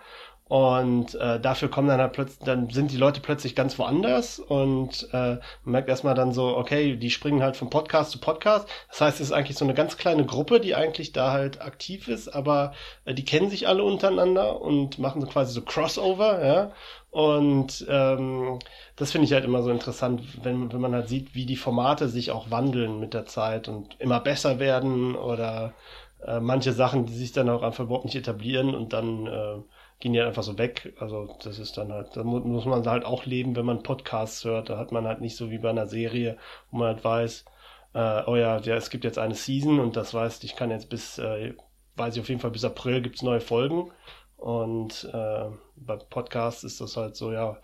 [0.49, 5.07] Und äh, dafür kommen dann halt plötzlich, dann sind die Leute plötzlich ganz woanders und
[5.13, 8.67] äh, man merkt erstmal dann so, okay, die springen halt von Podcast zu Podcast.
[8.89, 12.07] Das heißt, es ist eigentlich so eine ganz kleine Gruppe, die eigentlich da halt aktiv
[12.09, 12.73] ist, aber
[13.05, 16.71] äh, die kennen sich alle untereinander und machen so quasi so Crossover, ja.
[17.09, 18.59] Und ähm,
[18.95, 22.09] das finde ich halt immer so interessant, wenn, wenn man halt sieht, wie die Formate
[22.09, 25.73] sich auch wandeln mit der Zeit und immer besser werden oder
[26.25, 29.61] äh, manche Sachen, die sich dann auch einfach überhaupt nicht etablieren und dann äh,
[30.03, 30.93] gehen die einfach so weg.
[30.99, 34.69] Also das ist dann halt, da muss man halt auch leben, wenn man Podcasts hört.
[34.69, 36.37] Da hat man halt nicht so wie bei einer Serie,
[36.69, 37.45] wo man halt weiß,
[37.93, 40.89] äh, oh ja, ja, es gibt jetzt eine Season und das heißt, ich kann jetzt
[40.89, 41.53] bis, äh,
[41.95, 43.91] weiß ich auf jeden Fall, bis April gibt's neue Folgen.
[44.35, 45.45] Und äh,
[45.77, 47.57] bei Podcasts ist das halt so, ja,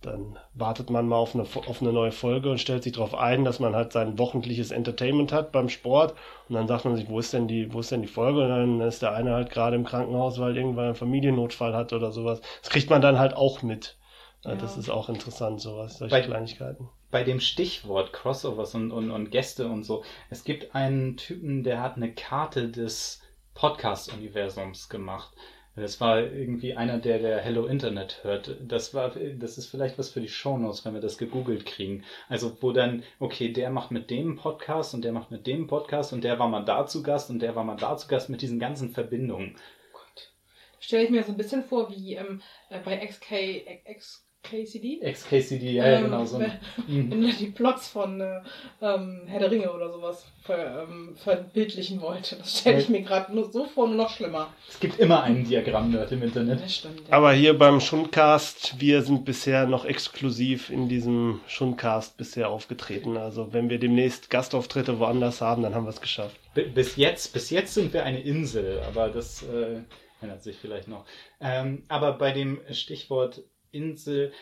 [0.00, 3.44] dann wartet man mal auf eine, auf eine neue Folge und stellt sich darauf ein,
[3.44, 6.14] dass man halt sein wochentliches Entertainment hat beim Sport.
[6.48, 8.42] Und dann sagt man sich, wo ist denn die, wo ist denn die Folge?
[8.42, 12.12] Und dann ist der eine halt gerade im Krankenhaus, weil irgendwann einen Familiennotfall hat oder
[12.12, 12.40] sowas.
[12.62, 13.96] Das kriegt man dann halt auch mit.
[14.44, 14.54] Ja.
[14.54, 16.88] Das ist auch interessant, sowas, solche bei, Kleinigkeiten.
[17.10, 20.04] Bei dem Stichwort Crossovers und, und, und Gäste und so.
[20.30, 23.20] Es gibt einen Typen, der hat eine Karte des
[23.54, 25.34] Podcast-Universums gemacht.
[25.80, 28.56] Das war irgendwie einer, der der Hello Internet hört.
[28.60, 32.04] Das war, das ist vielleicht was für die Shownotes, wenn wir das gegoogelt kriegen.
[32.28, 36.12] Also wo dann, okay, der macht mit dem Podcast und der macht mit dem Podcast
[36.12, 38.42] und der war mal da zu Gast und der war mal da zu Gast mit
[38.42, 39.54] diesen ganzen Verbindungen.
[39.56, 40.32] Oh Gott.
[40.80, 45.00] Stelle ich mir so ein bisschen vor wie ähm, äh, bei XK, X, XKCD?
[45.12, 46.40] XKCD, ja, ähm, genau so.
[46.40, 48.40] Wenn, wenn die Plots von äh,
[48.80, 52.36] ähm, Herr der Ringe oder sowas ver, ähm, verbildlichen wollte.
[52.36, 54.52] Das stelle ich mir gerade nur so vor, nur noch schlimmer.
[54.68, 56.62] Es gibt immer einen Diagramm-Nerd im Internet.
[56.62, 57.16] Das stimmt, ja.
[57.16, 63.16] Aber hier beim Schundcast, wir sind bisher noch exklusiv in diesem Schundcast bisher aufgetreten.
[63.16, 66.36] Also wenn wir demnächst Gastauftritte woanders haben, dann haben wir es geschafft.
[66.54, 69.80] bis jetzt, bis jetzt sind wir eine Insel, aber das äh,
[70.20, 71.04] ändert sich vielleicht noch.
[71.40, 74.32] Ähm, aber bei dem Stichwort Insel,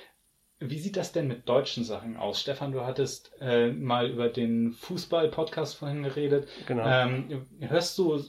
[0.58, 2.40] wie sieht das denn mit deutschen Sachen aus?
[2.40, 6.48] Stefan, du hattest äh, mal über den Fußball-Podcast vorhin geredet.
[6.66, 6.86] Genau.
[6.86, 8.22] Ähm, hörst du,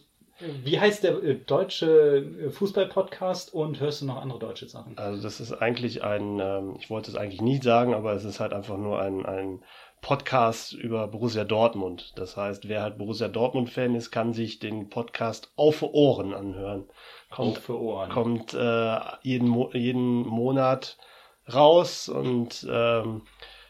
[0.64, 4.98] wie heißt der äh, deutsche äh, Fußball-Podcast und hörst du noch andere deutsche Sachen?
[4.98, 8.42] Also das ist eigentlich ein, ähm, ich wollte es eigentlich nicht sagen, aber es ist
[8.42, 9.64] halt einfach nur ein, ein
[10.02, 12.14] Podcast über Borussia Dortmund.
[12.18, 16.88] Das heißt, wer halt Borussia Dortmund-Fan ist, kann sich den Podcast auf Ohren anhören.
[17.30, 18.10] Kommt, auf Ohren.
[18.10, 20.98] Kommt äh, jeden, Mo jeden Monat
[21.54, 23.24] raus und ähm,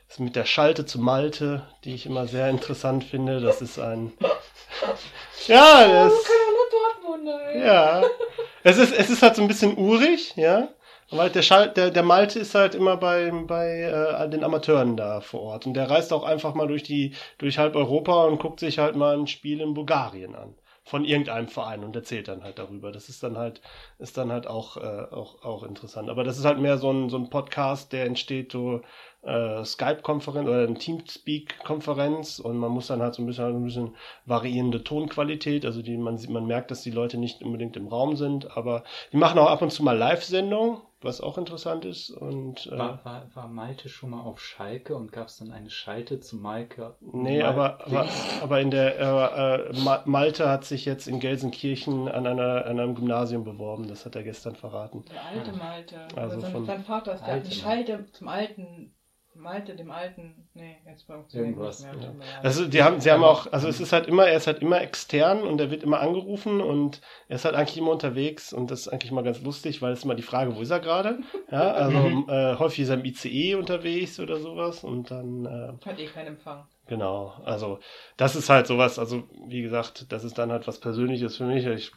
[0.07, 3.41] ist mit der Schalte zu Malte, die ich immer sehr interessant finde.
[3.41, 4.13] Das ist ein.
[5.47, 6.13] ja, das.
[7.05, 7.17] Oh,
[7.57, 8.03] ja.
[8.63, 10.69] Es ist, es ist halt so ein bisschen urig, ja.
[11.09, 15.21] Weil der, Schal der, der Malte ist halt immer bei, bei äh, den Amateuren da
[15.21, 15.65] vor Ort.
[15.65, 18.97] Und der reist auch einfach mal durch die, durch halb Europa und guckt sich halt
[18.97, 20.55] mal ein Spiel in Bulgarien an
[20.87, 22.93] von irgendeinem Verein und erzählt dann halt darüber.
[22.93, 23.61] Das ist dann halt,
[23.99, 24.79] ist dann halt auch, äh,
[25.11, 26.09] auch, auch interessant.
[26.09, 28.81] Aber das ist halt mehr so ein, so ein Podcast, der entsteht so
[29.27, 33.63] äh, Skype-Konferenz oder eine Teamspeak-Konferenz und man muss dann halt so ein bisschen, halt ein
[33.63, 38.15] bisschen variierende Tonqualität, also die, man, man merkt, dass die Leute nicht unbedingt im Raum
[38.15, 42.09] sind, aber die machen auch ab und zu mal Live-Sendungen, was auch interessant ist.
[42.09, 45.69] Und, äh, war, war, war Malte schon mal auf Schalke und gab es dann eine
[45.69, 46.95] Schalte zu Malte?
[47.01, 48.07] Nee, Mal aber, aber,
[48.41, 52.95] aber in der äh, äh, Malte hat sich jetzt in Gelsenkirchen an, einer, an einem
[52.95, 55.03] Gymnasium beworben, das hat er gestern verraten.
[55.11, 55.99] Der alte Malte.
[56.15, 58.93] Also, also sein, sein Vater ist der, die Schalte zum alten
[59.37, 61.93] Malte, dem alten, nee, jetzt funktioniert nicht mehr.
[62.01, 62.41] Ja.
[62.41, 64.81] Also die haben, sie haben auch, also es ist halt immer, er ist halt immer
[64.81, 68.81] extern und er wird immer angerufen und er ist halt eigentlich immer unterwegs und das
[68.81, 71.19] ist eigentlich mal ganz lustig, weil es immer die Frage, wo ist er gerade?
[71.51, 71.97] Ja, also
[72.27, 76.27] äh, häufig ist er im ICE unterwegs oder sowas und dann äh, hat eh keinen
[76.27, 76.65] Empfang.
[76.87, 77.79] Genau, also
[78.15, 81.65] das ist halt sowas, also wie gesagt, das ist dann halt was Persönliches für mich.
[81.65, 81.91] Ich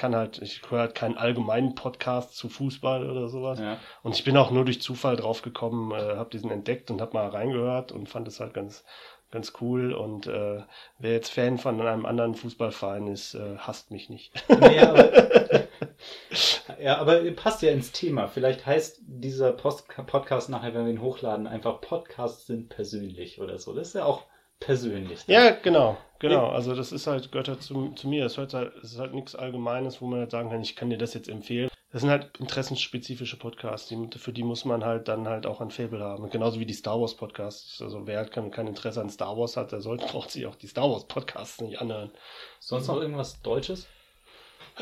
[0.00, 3.60] kann halt, ich höre halt keinen allgemeinen Podcast zu Fußball oder sowas.
[3.60, 3.76] Ja.
[4.02, 7.12] Und ich bin auch nur durch Zufall drauf gekommen, äh, habe diesen entdeckt und habe
[7.12, 8.82] mal reingehört und fand es halt ganz,
[9.30, 9.92] ganz cool.
[9.92, 10.62] Und äh,
[10.98, 14.32] wer jetzt Fan von einem anderen Fußballverein ist, äh, hasst mich nicht.
[14.48, 15.10] Nee, aber,
[16.82, 18.26] ja, aber passt ja ins Thema.
[18.26, 23.58] Vielleicht heißt dieser Post Podcast nachher, wenn wir ihn hochladen, einfach Podcasts sind persönlich oder
[23.58, 23.74] so.
[23.74, 24.24] Das ist ja auch
[24.60, 25.24] persönlich.
[25.26, 25.34] Dann.
[25.34, 26.48] Ja, genau, genau.
[26.48, 28.24] Also das ist halt, gehört halt zu, zu mir.
[28.24, 30.98] Das, halt, das ist halt nichts Allgemeines, wo man halt sagen kann, ich kann dir
[30.98, 31.70] das jetzt empfehlen.
[31.92, 35.72] Das sind halt interessensspezifische Podcasts, die, für die muss man halt dann halt auch ein
[35.72, 36.30] Fable haben.
[36.30, 37.82] Genauso wie die Star Wars Podcasts.
[37.82, 40.54] Also wer halt kein, kein Interesse an Star Wars hat, der sollte, braucht sich auch
[40.54, 42.12] die Star Wars Podcasts nicht anhören.
[42.60, 43.88] Sonst noch irgendwas Deutsches?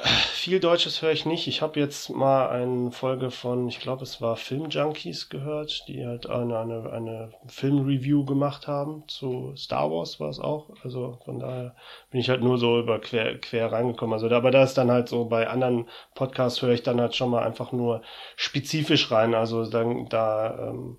[0.05, 1.49] Viel Deutsches höre ich nicht.
[1.49, 6.07] Ich habe jetzt mal eine Folge von, ich glaube, es war Film Junkies gehört, die
[6.07, 10.71] halt eine, eine, eine Filmreview gemacht haben zu Star Wars war es auch.
[10.85, 11.75] Also von daher
[12.11, 14.13] bin ich halt nur so über quer, quer reingekommen.
[14.13, 17.31] Also aber da ist dann halt so, bei anderen Podcasts höre ich dann halt schon
[17.31, 18.03] mal einfach nur
[18.37, 19.35] spezifisch rein.
[19.35, 20.99] Also dann da ähm,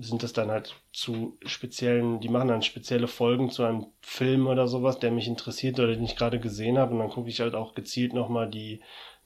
[0.00, 4.68] sind es dann halt zu speziellen, die machen dann spezielle Folgen zu einem Film oder
[4.68, 6.92] sowas, der mich interessiert oder den ich gerade gesehen habe.
[6.92, 8.80] Und dann gucke ich halt auch gezielt nochmal die,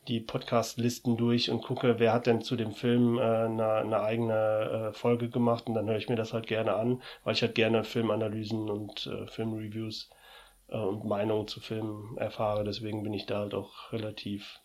[0.08, 4.90] die Podcast-Listen durch und gucke, wer hat denn zu dem Film äh, eine, eine eigene
[4.90, 7.54] äh, Folge gemacht und dann höre ich mir das halt gerne an, weil ich halt
[7.54, 10.10] gerne Filmanalysen und äh, Filmreviews
[10.68, 12.64] äh, und Meinungen zu Filmen erfahre.
[12.64, 14.60] Deswegen bin ich da halt auch relativ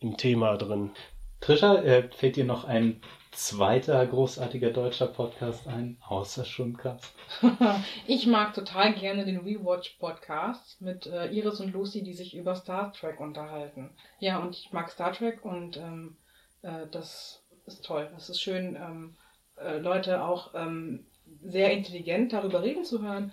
[0.00, 0.90] im Thema drin.
[1.40, 3.00] Trisha, äh, fällt dir noch ein
[3.32, 7.14] zweiter großartiger deutscher Podcast ein, außer Schundcast?
[8.06, 12.54] ich mag total gerne den Rewatch Podcast mit äh, Iris und Lucy, die sich über
[12.56, 13.90] Star Trek unterhalten.
[14.18, 16.16] Ja, und ich mag Star Trek und ähm,
[16.60, 18.10] äh, das ist toll.
[18.12, 19.16] Das ist schön, ähm,
[19.56, 21.06] äh, Leute auch ähm,
[21.42, 23.32] sehr intelligent darüber reden zu hören.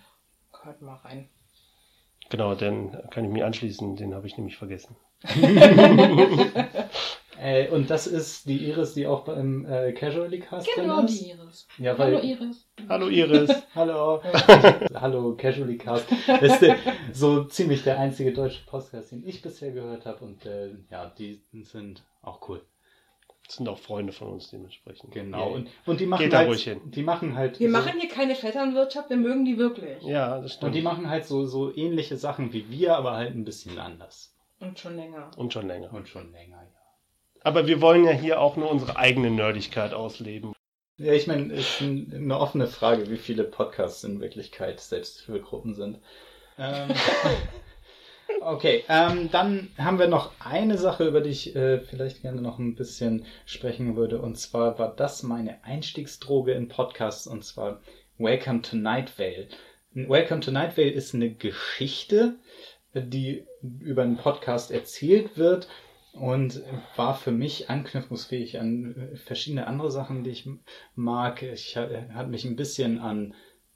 [0.63, 1.27] Hört mal rein.
[2.29, 4.95] Genau, den kann ich mir anschließen, den habe ich nämlich vergessen.
[7.39, 11.19] Äh, und das ist die Iris, die auch beim äh, Casually Cast genau, drin ist?
[11.19, 11.67] Genau, die Iris.
[11.77, 12.67] Ja, weil, Hallo Iris.
[12.89, 13.63] Hallo Iris.
[13.75, 14.21] Hallo.
[14.93, 16.05] Hallo Casually Cast.
[16.27, 16.77] Das ist der,
[17.13, 20.23] so ziemlich der einzige deutsche Podcast, den ich bisher gehört habe.
[20.25, 22.61] Und äh, ja, die sind auch cool.
[23.45, 25.13] Das sind auch Freunde von uns dementsprechend.
[25.13, 25.53] Genau.
[25.53, 26.81] Und, und die machen Geht halt, ruhig hin.
[26.83, 27.61] die machen halt.
[27.61, 30.03] Wir so, machen hier keine Vetternwirtschaft, wir mögen die wirklich.
[30.03, 30.67] Ja, das stimmt.
[30.67, 34.35] Und die machen halt so, so ähnliche Sachen wie wir, aber halt ein bisschen anders.
[34.59, 35.31] Und schon länger.
[35.37, 35.93] Und schon länger.
[35.93, 36.76] Und schon länger, ja.
[37.43, 40.53] Aber wir wollen ja hier auch nur unsere eigene Nerdigkeit ausleben.
[40.97, 45.39] Ja, ich meine, es ist eine offene Frage, wie viele Podcasts in Wirklichkeit selbst für
[45.39, 45.99] Gruppen sind.
[46.57, 46.89] Ähm,
[48.41, 52.57] okay, ähm, dann haben wir noch eine Sache, über die ich äh, vielleicht gerne noch
[52.57, 54.19] ein bisschen sprechen würde.
[54.19, 57.79] Und zwar war das meine Einstiegsdroge in Podcasts, und zwar
[58.17, 59.49] Welcome to Night Vale.
[59.93, 62.39] Welcome to Night Vale ist eine Geschichte,
[62.95, 65.67] die über einen Podcast erzählt wird
[66.19, 66.61] und
[66.95, 70.49] war für mich anknüpfungsfähig an verschiedene andere Sachen, die ich
[70.95, 71.43] mag.
[71.43, 73.33] Ich hat mich ein bisschen an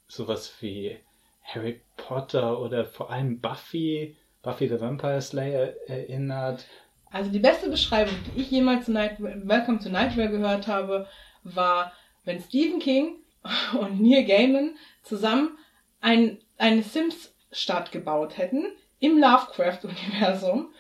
[0.08, 0.98] sowas wie
[1.44, 6.66] Harry Potter oder vor allem Buffy, Buffy the Vampire Slayer erinnert.
[7.12, 11.08] Also die beste Beschreibung, die ich jemals zu Night, Welcome to Nightmare gehört habe,
[11.44, 11.92] war,
[12.24, 13.16] wenn Stephen King
[13.80, 15.58] und Neil Gaiman zusammen
[16.00, 18.66] ein, eine Sims-Stadt gebaut hätten
[19.00, 20.74] im Lovecraft-Universum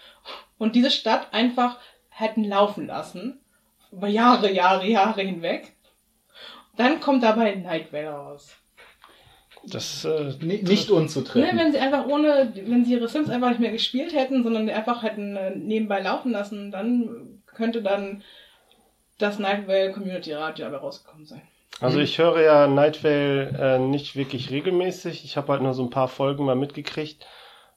[0.61, 3.39] und diese Stadt einfach hätten laufen lassen.
[3.91, 5.75] Über Jahre, Jahre, Jahre hinweg.
[6.77, 8.55] Dann kommt dabei Nightmare raus.
[9.63, 11.41] Das äh, nicht unzutreffen.
[11.41, 14.69] Ne, wenn sie einfach ohne, wenn sie ihre Sims einfach nicht mehr gespielt hätten, sondern
[14.69, 18.23] einfach hätten äh, nebenbei laufen lassen, dann könnte dann
[19.17, 21.41] das Nightwale Community Radio aber rausgekommen sein.
[21.79, 25.25] Also ich höre ja Nightwale äh, nicht wirklich regelmäßig.
[25.25, 27.25] Ich habe halt nur so ein paar Folgen mal mitgekriegt.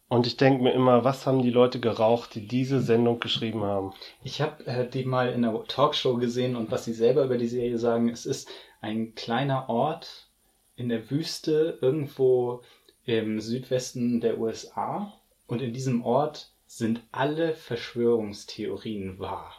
[0.08, 3.94] Und ich denke mir immer, was haben die Leute geraucht, die diese Sendung geschrieben haben?
[4.22, 7.48] Ich habe äh, die mal in einer Talkshow gesehen und was sie selber über die
[7.48, 8.48] Serie sagen, es ist
[8.80, 10.28] ein kleiner Ort
[10.76, 12.62] in der Wüste irgendwo
[13.06, 15.12] im Südwesten der USA
[15.46, 19.54] und in diesem Ort sind alle Verschwörungstheorien wahr.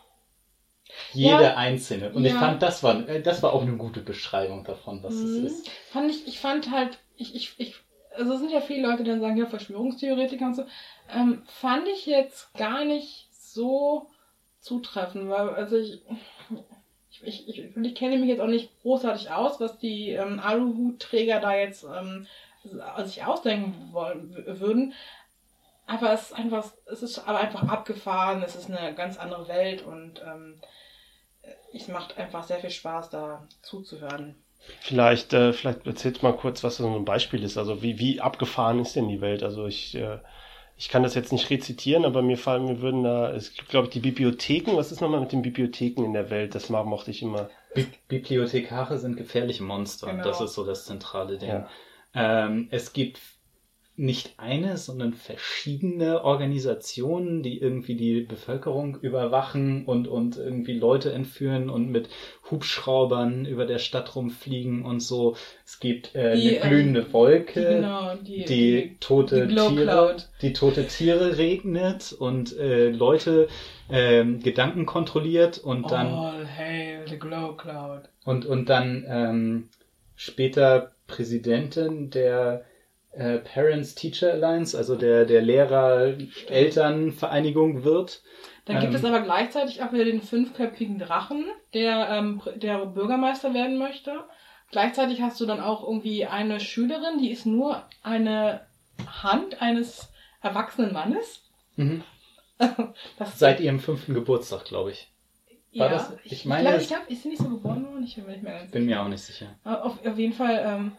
[1.14, 2.12] Jede ja, einzelne.
[2.14, 2.32] Und ja.
[2.32, 5.46] ich fand, das war, äh, das war auch eine gute Beschreibung davon, was mhm.
[5.46, 5.70] es ist.
[5.90, 7.76] Fand ich, ich fand halt, ich, ich, ich,
[8.18, 10.66] also es sind ja viele Leute, die dann sagen, ja, Verschwörungstheoretiker und so.
[11.14, 14.10] Ähm, fand ich jetzt gar nicht so
[14.60, 16.02] zutreffend, weil, also ich,
[17.22, 21.56] ich, ich, ich kenne mich jetzt auch nicht großartig aus, was die ähm, Aluhutträger da
[21.56, 22.28] jetzt ähm,
[23.04, 24.94] sich ausdenken wollen, würden.
[25.88, 29.84] Aber es ist einfach, es ist aber einfach abgefahren, es ist eine ganz andere Welt
[29.84, 30.60] und ähm,
[31.74, 34.36] es macht einfach sehr viel Spaß, da zuzuhören.
[34.82, 37.58] Vielleicht, äh, vielleicht erzählt mal kurz, was so ein Beispiel ist.
[37.58, 39.44] Also wie, wie abgefahren ist denn die Welt?
[39.44, 40.20] Also ich äh,
[40.78, 43.88] ich kann das jetzt nicht rezitieren, aber mir fallen, mir würden da, es gibt, glaube
[43.88, 44.76] ich, die Bibliotheken.
[44.76, 46.54] Was ist nochmal mit den Bibliotheken in der Welt?
[46.54, 47.50] Das mochte ich immer.
[47.74, 50.08] Bi Bibliothekare sind gefährliche Monster.
[50.08, 50.24] Genau.
[50.24, 51.50] Das ist so das zentrale Ding.
[51.50, 51.70] Ja.
[52.14, 53.20] Ähm, es gibt
[53.98, 61.70] nicht eine, sondern verschiedene Organisationen, die irgendwie die Bevölkerung überwachen und, und irgendwie Leute entführen
[61.70, 62.10] und mit
[62.52, 65.38] Hubschraubern über der Stadt rumfliegen und so.
[65.66, 70.18] Es gibt äh, die, eine glühende ähm, Wolke, die, genau, die, die, die tote Tiere,
[70.42, 73.48] die tote Tiere regnet und äh, Leute
[73.88, 78.10] äh, Gedanken kontrolliert und dann All hail the Glow Cloud.
[78.26, 79.70] Und, und dann ähm,
[80.16, 82.66] später Präsidentin der
[83.18, 88.22] äh, Parents-Teacher Alliance, also der, der Lehrer-Eltern-Vereinigung wird.
[88.66, 93.54] Dann gibt ähm, es aber gleichzeitig auch wieder den fünfköpfigen Drachen, der, ähm, der Bürgermeister
[93.54, 94.24] werden möchte.
[94.72, 98.62] Gleichzeitig hast du dann auch irgendwie eine Schülerin, die ist nur eine
[99.24, 100.12] Hand eines
[100.42, 101.44] erwachsenen Mannes.
[101.76, 102.04] Mhm.
[103.36, 105.12] Seit ihrem fünften Geburtstag, glaube ich.
[105.76, 106.14] War ja, das?
[106.24, 108.04] Ich, ich meine, ich glaube, ist sie nicht so geboren worden?
[108.04, 109.48] Ich bin mir nicht mehr ganz Bin mir auch nicht sicher.
[109.64, 110.94] Auf, auf jeden Fall ähm,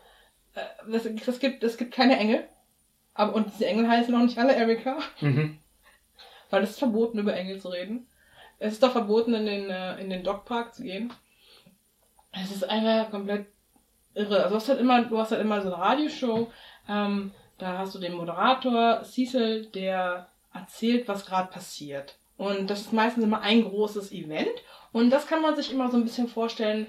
[0.91, 2.47] es, äh, es, gibt, es gibt keine Engel.
[3.15, 4.99] Aber, und diese Engel heißen auch nicht alle Erika.
[5.21, 5.59] Mhm.
[6.51, 8.07] Weil es ist verboten, über Engel zu reden.
[8.59, 11.13] Es ist doch verboten, in den, äh, in den Dogpark zu gehen.
[12.33, 13.47] Es ist einfach komplett
[14.15, 14.43] irre.
[14.43, 16.51] Also du hast halt immer, du hast halt immer so eine Radioshow.
[16.89, 22.17] Ähm, da hast du den Moderator Cecil, der erzählt, was gerade passiert.
[22.37, 24.63] Und das ist meistens immer ein großes Event.
[24.93, 26.87] Und das kann man sich immer so ein bisschen vorstellen,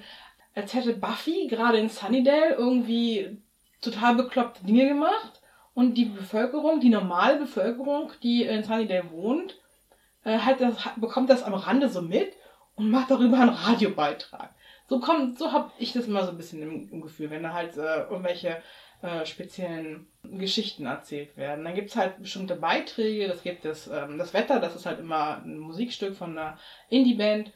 [0.56, 3.38] als hätte Buffy gerade in Sunnydale irgendwie
[3.82, 5.42] total bekloppte Dinge gemacht
[5.74, 9.60] und die Bevölkerung, die normale Bevölkerung, die in Sunnydale wohnt,
[10.24, 12.34] äh, halt das, bekommt das am Rande so mit
[12.76, 14.54] und macht darüber einen Radiobeitrag.
[14.90, 17.54] So kommt, so habe ich das immer so ein bisschen im, im Gefühl, wenn da
[17.54, 18.62] halt äh, irgendwelche
[19.02, 21.64] äh, speziellen Geschichten erzählt werden.
[21.66, 25.42] Dann gibt's halt bestimmte Beiträge, das gibt es, ähm, das Wetter, das ist halt immer
[25.44, 26.58] ein Musikstück von einer
[26.90, 27.52] Indie-Band.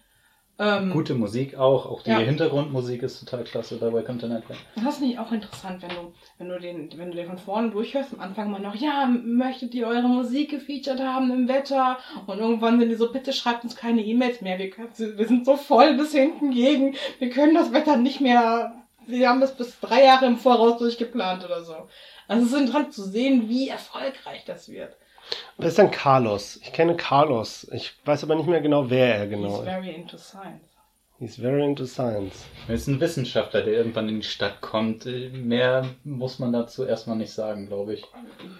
[0.60, 2.20] Ähm, Gute Musik auch, auch die ja.
[2.20, 4.43] Hintergrundmusik ist total klasse bei Welcome to Night
[4.76, 7.72] Das ist nicht auch interessant, wenn du, wenn du den, wenn du den von vorne
[7.72, 11.97] durchhörst, am Anfang mal noch, ja, möchtet ihr eure Musik gefeatured haben im Wetter?
[12.28, 15.45] Und irgendwann sind die so, bitte schreibt uns keine E-Mails mehr, wir, können, wir sind
[15.45, 18.74] so voll bis hinten gegen, wir können das Wetter nicht mehr,
[19.08, 21.76] wir haben es bis drei Jahre im Voraus durchgeplant oder so.
[22.28, 24.95] Also es ist interessant zu sehen, wie erfolgreich das wird.
[25.57, 26.59] Wer ist denn Carlos?
[26.63, 27.67] Ich kenne Carlos.
[27.71, 29.67] Ich weiß aber nicht mehr genau, wer er genau ist.
[29.67, 30.71] He's very into science.
[31.19, 32.45] He's very into science.
[32.67, 35.05] Er ist ein Wissenschaftler, der irgendwann in die Stadt kommt.
[35.05, 38.03] Mehr muss man dazu erstmal nicht sagen, glaube ich.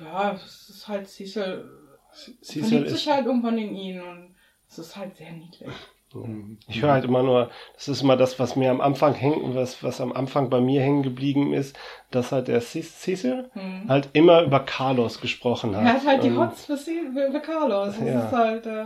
[0.03, 1.69] Ja, es ist halt Cecil.
[2.41, 4.36] Cecil verliebt sich halt irgendwann in ihn und
[4.69, 5.69] es ist halt sehr niedlich.
[6.14, 6.57] Mhm.
[6.68, 9.84] Ich höre halt immer nur, das ist immer das, was mir am Anfang hängt, was,
[9.84, 11.78] was am Anfang bei mir hängen geblieben ist,
[12.12, 13.89] dass halt der Cecil mhm.
[13.89, 15.86] halt immer über Carlos gesprochen hat.
[15.86, 17.95] Er hat halt die Hots für, für Carlos.
[17.97, 18.26] Das ja.
[18.26, 18.86] ist halt, äh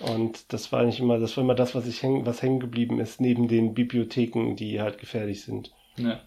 [0.00, 3.00] und das war eigentlich immer, das war immer das, was ich häng, was hängen geblieben
[3.00, 5.72] ist, neben den Bibliotheken, die halt gefährlich sind.
[5.96, 6.20] Ja.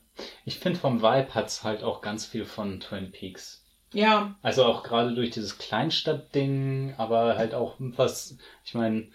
[0.43, 3.64] Ich finde vom Vibe hat es halt auch ganz viel von Twin Peaks.
[3.93, 4.36] Ja.
[4.41, 9.08] Also auch gerade durch dieses Kleinstadt-Ding, aber halt auch was, ich meine,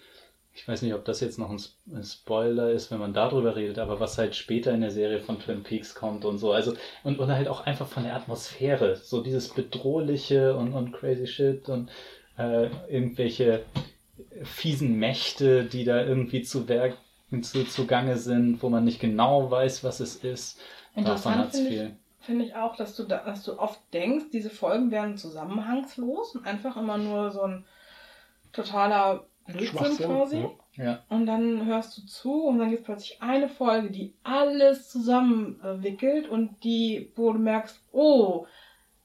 [0.55, 3.99] ich weiß nicht, ob das jetzt noch ein Spoiler ist, wenn man darüber redet, aber
[3.99, 6.53] was halt später in der Serie von Twin Peaks kommt und so.
[6.53, 8.95] Also, und, und halt auch einfach von der Atmosphäre.
[8.95, 11.91] So dieses Bedrohliche und, und crazy shit und
[12.37, 13.65] äh, irgendwelche
[14.43, 16.95] fiesen Mächte, die da irgendwie zu Werk
[17.41, 20.57] zu, zugange sind, wo man nicht genau weiß, was es ist.
[20.95, 24.89] Interessant finde ich, find ich auch, dass du, da, dass du oft denkst, diese Folgen
[24.89, 27.65] wären zusammenhangslos und einfach immer nur so ein
[28.53, 30.45] totaler Blödsinn quasi.
[30.75, 31.03] Ja.
[31.09, 36.27] Und dann hörst du zu und dann gibt es plötzlich eine Folge, die alles zusammenwickelt
[36.27, 38.45] und die, wo du merkst, oh,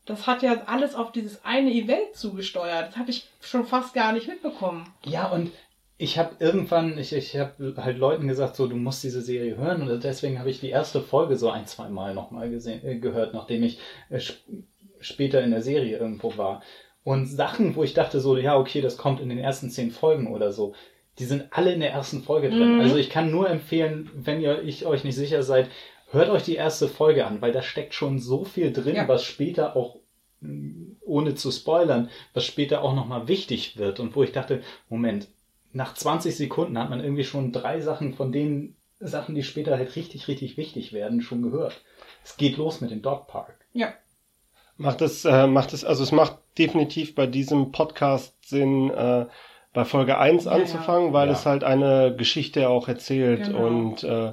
[0.06, 2.88] das hat ja alles auf dieses eine Event zugesteuert.
[2.88, 4.92] Das habe ich schon fast gar nicht mitbekommen.
[5.04, 5.52] Ja, und
[5.98, 9.82] ich habe irgendwann, ich, ich habe halt Leuten gesagt, so, du musst diese Serie hören.
[9.82, 13.34] Und deswegen habe ich die erste Folge so ein, zwei Mal nochmal gesehen, äh, gehört,
[13.34, 13.78] nachdem ich
[14.08, 14.18] äh,
[15.00, 16.62] später in der Serie irgendwo war.
[17.02, 20.32] Und Sachen, wo ich dachte so, ja, okay, das kommt in den ersten zehn Folgen
[20.32, 20.74] oder so,
[21.18, 22.74] die sind alle in der ersten Folge drin.
[22.74, 22.80] Mhm.
[22.80, 25.68] Also ich kann nur empfehlen, wenn ihr ich euch nicht sicher seid,
[26.10, 29.08] hört euch die erste Folge an, weil da steckt schon so viel drin, ja.
[29.08, 29.96] was später auch
[30.40, 35.28] mm, ohne zu spoilern, was später auch nochmal wichtig wird und wo ich dachte, Moment,
[35.72, 39.96] nach 20 Sekunden hat man irgendwie schon drei Sachen von den Sachen, die später halt
[39.96, 41.80] richtig, richtig wichtig werden, schon gehört.
[42.24, 43.58] Es geht los mit dem Dog Park.
[43.72, 43.94] Ja.
[44.80, 49.26] Macht es, äh, macht es, also es macht definitiv bei diesem Podcast Sinn, äh,
[49.74, 51.12] bei Folge 1 ja, anzufangen, ja.
[51.12, 51.34] weil ja.
[51.34, 53.66] es halt eine Geschichte auch erzählt genau.
[53.66, 54.32] und äh,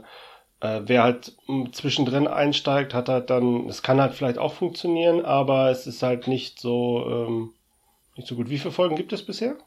[0.61, 1.35] äh, wer halt
[1.73, 6.27] zwischendrin einsteigt, hat halt dann, es kann halt vielleicht auch funktionieren, aber es ist halt
[6.29, 7.53] nicht so, ähm,
[8.15, 8.49] nicht so gut.
[8.49, 9.57] Wie viele Folgen gibt es bisher?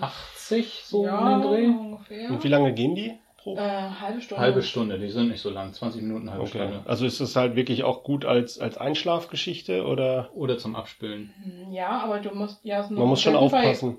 [0.00, 1.66] 80 so ja, um den Dreh.
[1.66, 2.30] Ungefähr.
[2.30, 3.14] Und wie lange gehen die?
[3.54, 3.60] Äh,
[4.00, 4.42] halbe Stunde.
[4.42, 6.58] Halbe Stunde, die sind nicht so lang, 20 Minuten, halbe okay.
[6.58, 6.82] Stunde.
[6.86, 10.30] Also ist das halt wirklich auch gut als, als Einschlafgeschichte oder?
[10.34, 11.32] Oder zum Abspülen.
[11.42, 13.98] Hm, ja, aber du musst, ja, Man muss schon aufpassen.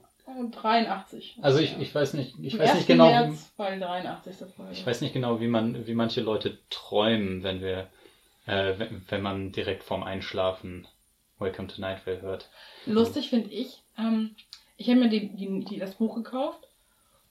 [0.52, 1.38] 83.
[1.41, 3.08] Also ich, ich weiß nicht, ich Im weiß nicht genau.
[3.08, 4.48] März, weil 83.
[4.56, 4.74] Folge.
[4.74, 7.88] Ich weiß nicht genau, wie man, wie manche Leute träumen, wenn wir,
[8.45, 10.86] äh, wenn, wenn man direkt vorm Einschlafen
[11.39, 12.50] Welcome to Night Vale hört.
[12.86, 14.36] Lustig finde ich, ähm,
[14.76, 16.68] ich habe mir die, die, die, das Buch gekauft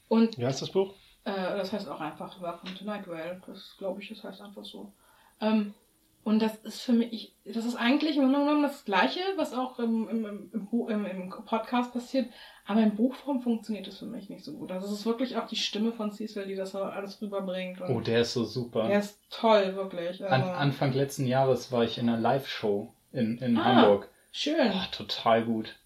[0.09, 0.39] und.
[0.39, 0.95] Wie heißt das Buch?
[1.27, 3.43] Äh, das heißt auch einfach Welcome to Night Vale.
[3.47, 4.93] Das glaube ich, das heißt einfach so.
[5.41, 5.75] Ähm,
[6.23, 9.79] und das ist für mich, das ist eigentlich im Grunde genommen das Gleiche, was auch
[9.79, 12.29] im, im, im, im, Podcast passiert.
[12.67, 14.73] Aber in Buchform funktioniert das für mich nicht so gut.
[14.73, 17.81] Also es ist wirklich auch die Stimme von Cecil, die das alles rüberbringt.
[17.81, 18.89] oh, der ist so super.
[18.89, 20.23] Der ist toll, wirklich.
[20.25, 24.09] Also An, Anfang letzten Jahres war ich in einer Live-Show in, in ah, Hamburg.
[24.33, 24.73] Schön.
[24.73, 25.77] Oh, total gut.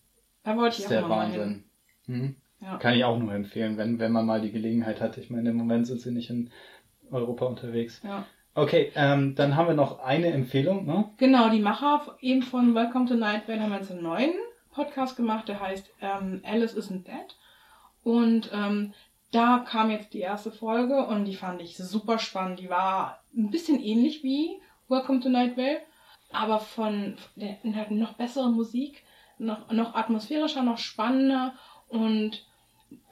[0.43, 1.65] Da wollte ich auch der mal Wahnsinn.
[2.07, 2.37] Hm?
[2.61, 2.77] Ja.
[2.77, 5.17] Kann ich auch nur empfehlen, wenn, wenn man mal die Gelegenheit hat.
[5.17, 6.51] Ich meine, im Moment sind sie nicht in
[7.11, 8.01] Europa unterwegs.
[8.05, 8.27] Ja.
[8.55, 11.11] Okay, ähm, dann haben wir noch eine Empfehlung, ne?
[11.17, 14.33] Genau, die Macher eben von Welcome to Night Vale haben jetzt einen neuen
[14.73, 17.37] Podcast gemacht, der heißt ähm, Alice Isn't Dead.
[18.03, 18.93] Und ähm,
[19.31, 22.59] da kam jetzt die erste Folge und die fand ich super spannend.
[22.59, 25.81] Die war ein bisschen ähnlich wie Welcome to Night Vale,
[26.33, 27.59] aber von der
[27.91, 29.05] noch bessere Musik,
[29.39, 31.55] noch, noch atmosphärischer, noch spannender
[31.89, 32.45] und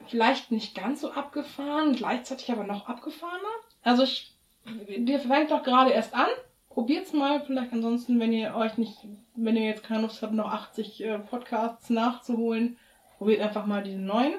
[0.07, 3.47] vielleicht nicht ganz so abgefahren, gleichzeitig aber noch abgefahrener.
[3.83, 6.27] Also ich der fängt doch gerade erst an.
[6.69, 8.97] Probiert's mal, vielleicht ansonsten, wenn ihr euch nicht,
[9.35, 12.77] wenn ihr jetzt keine Lust habt, noch 80 äh, Podcasts nachzuholen,
[13.17, 14.33] probiert einfach mal diesen neuen.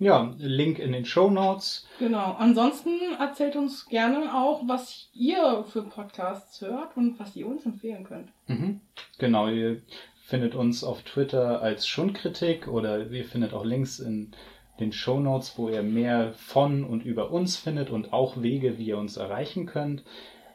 [0.00, 1.86] Ja, Link in den Show Notes.
[2.00, 2.34] Genau.
[2.38, 8.04] Ansonsten erzählt uns gerne auch, was ihr für Podcasts hört und was ihr uns empfehlen
[8.04, 8.30] könnt.
[8.48, 8.80] Mhm.
[9.18, 9.82] Genau, ihr
[10.24, 14.32] findet uns auf Twitter als Schundkritik oder ihr findet auch Links in
[14.80, 18.86] den Show Notes, wo ihr mehr von und über uns findet und auch Wege, wie
[18.86, 20.02] ihr uns erreichen könnt.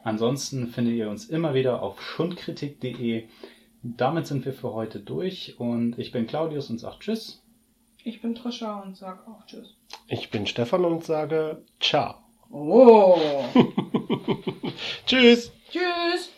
[0.02, 3.24] Ansonsten findet ihr uns immer wieder auf schundkritik.de.
[3.82, 7.42] Damit sind wir für heute durch und ich bin Claudius und sage Tschüss.
[8.02, 9.74] Ich bin Trisha und sage auch Tschüss.
[10.08, 12.14] Ich bin Stefan und sage Ciao.
[12.50, 13.18] Oh.
[15.06, 15.52] tschüss.
[15.70, 16.30] Tschüss.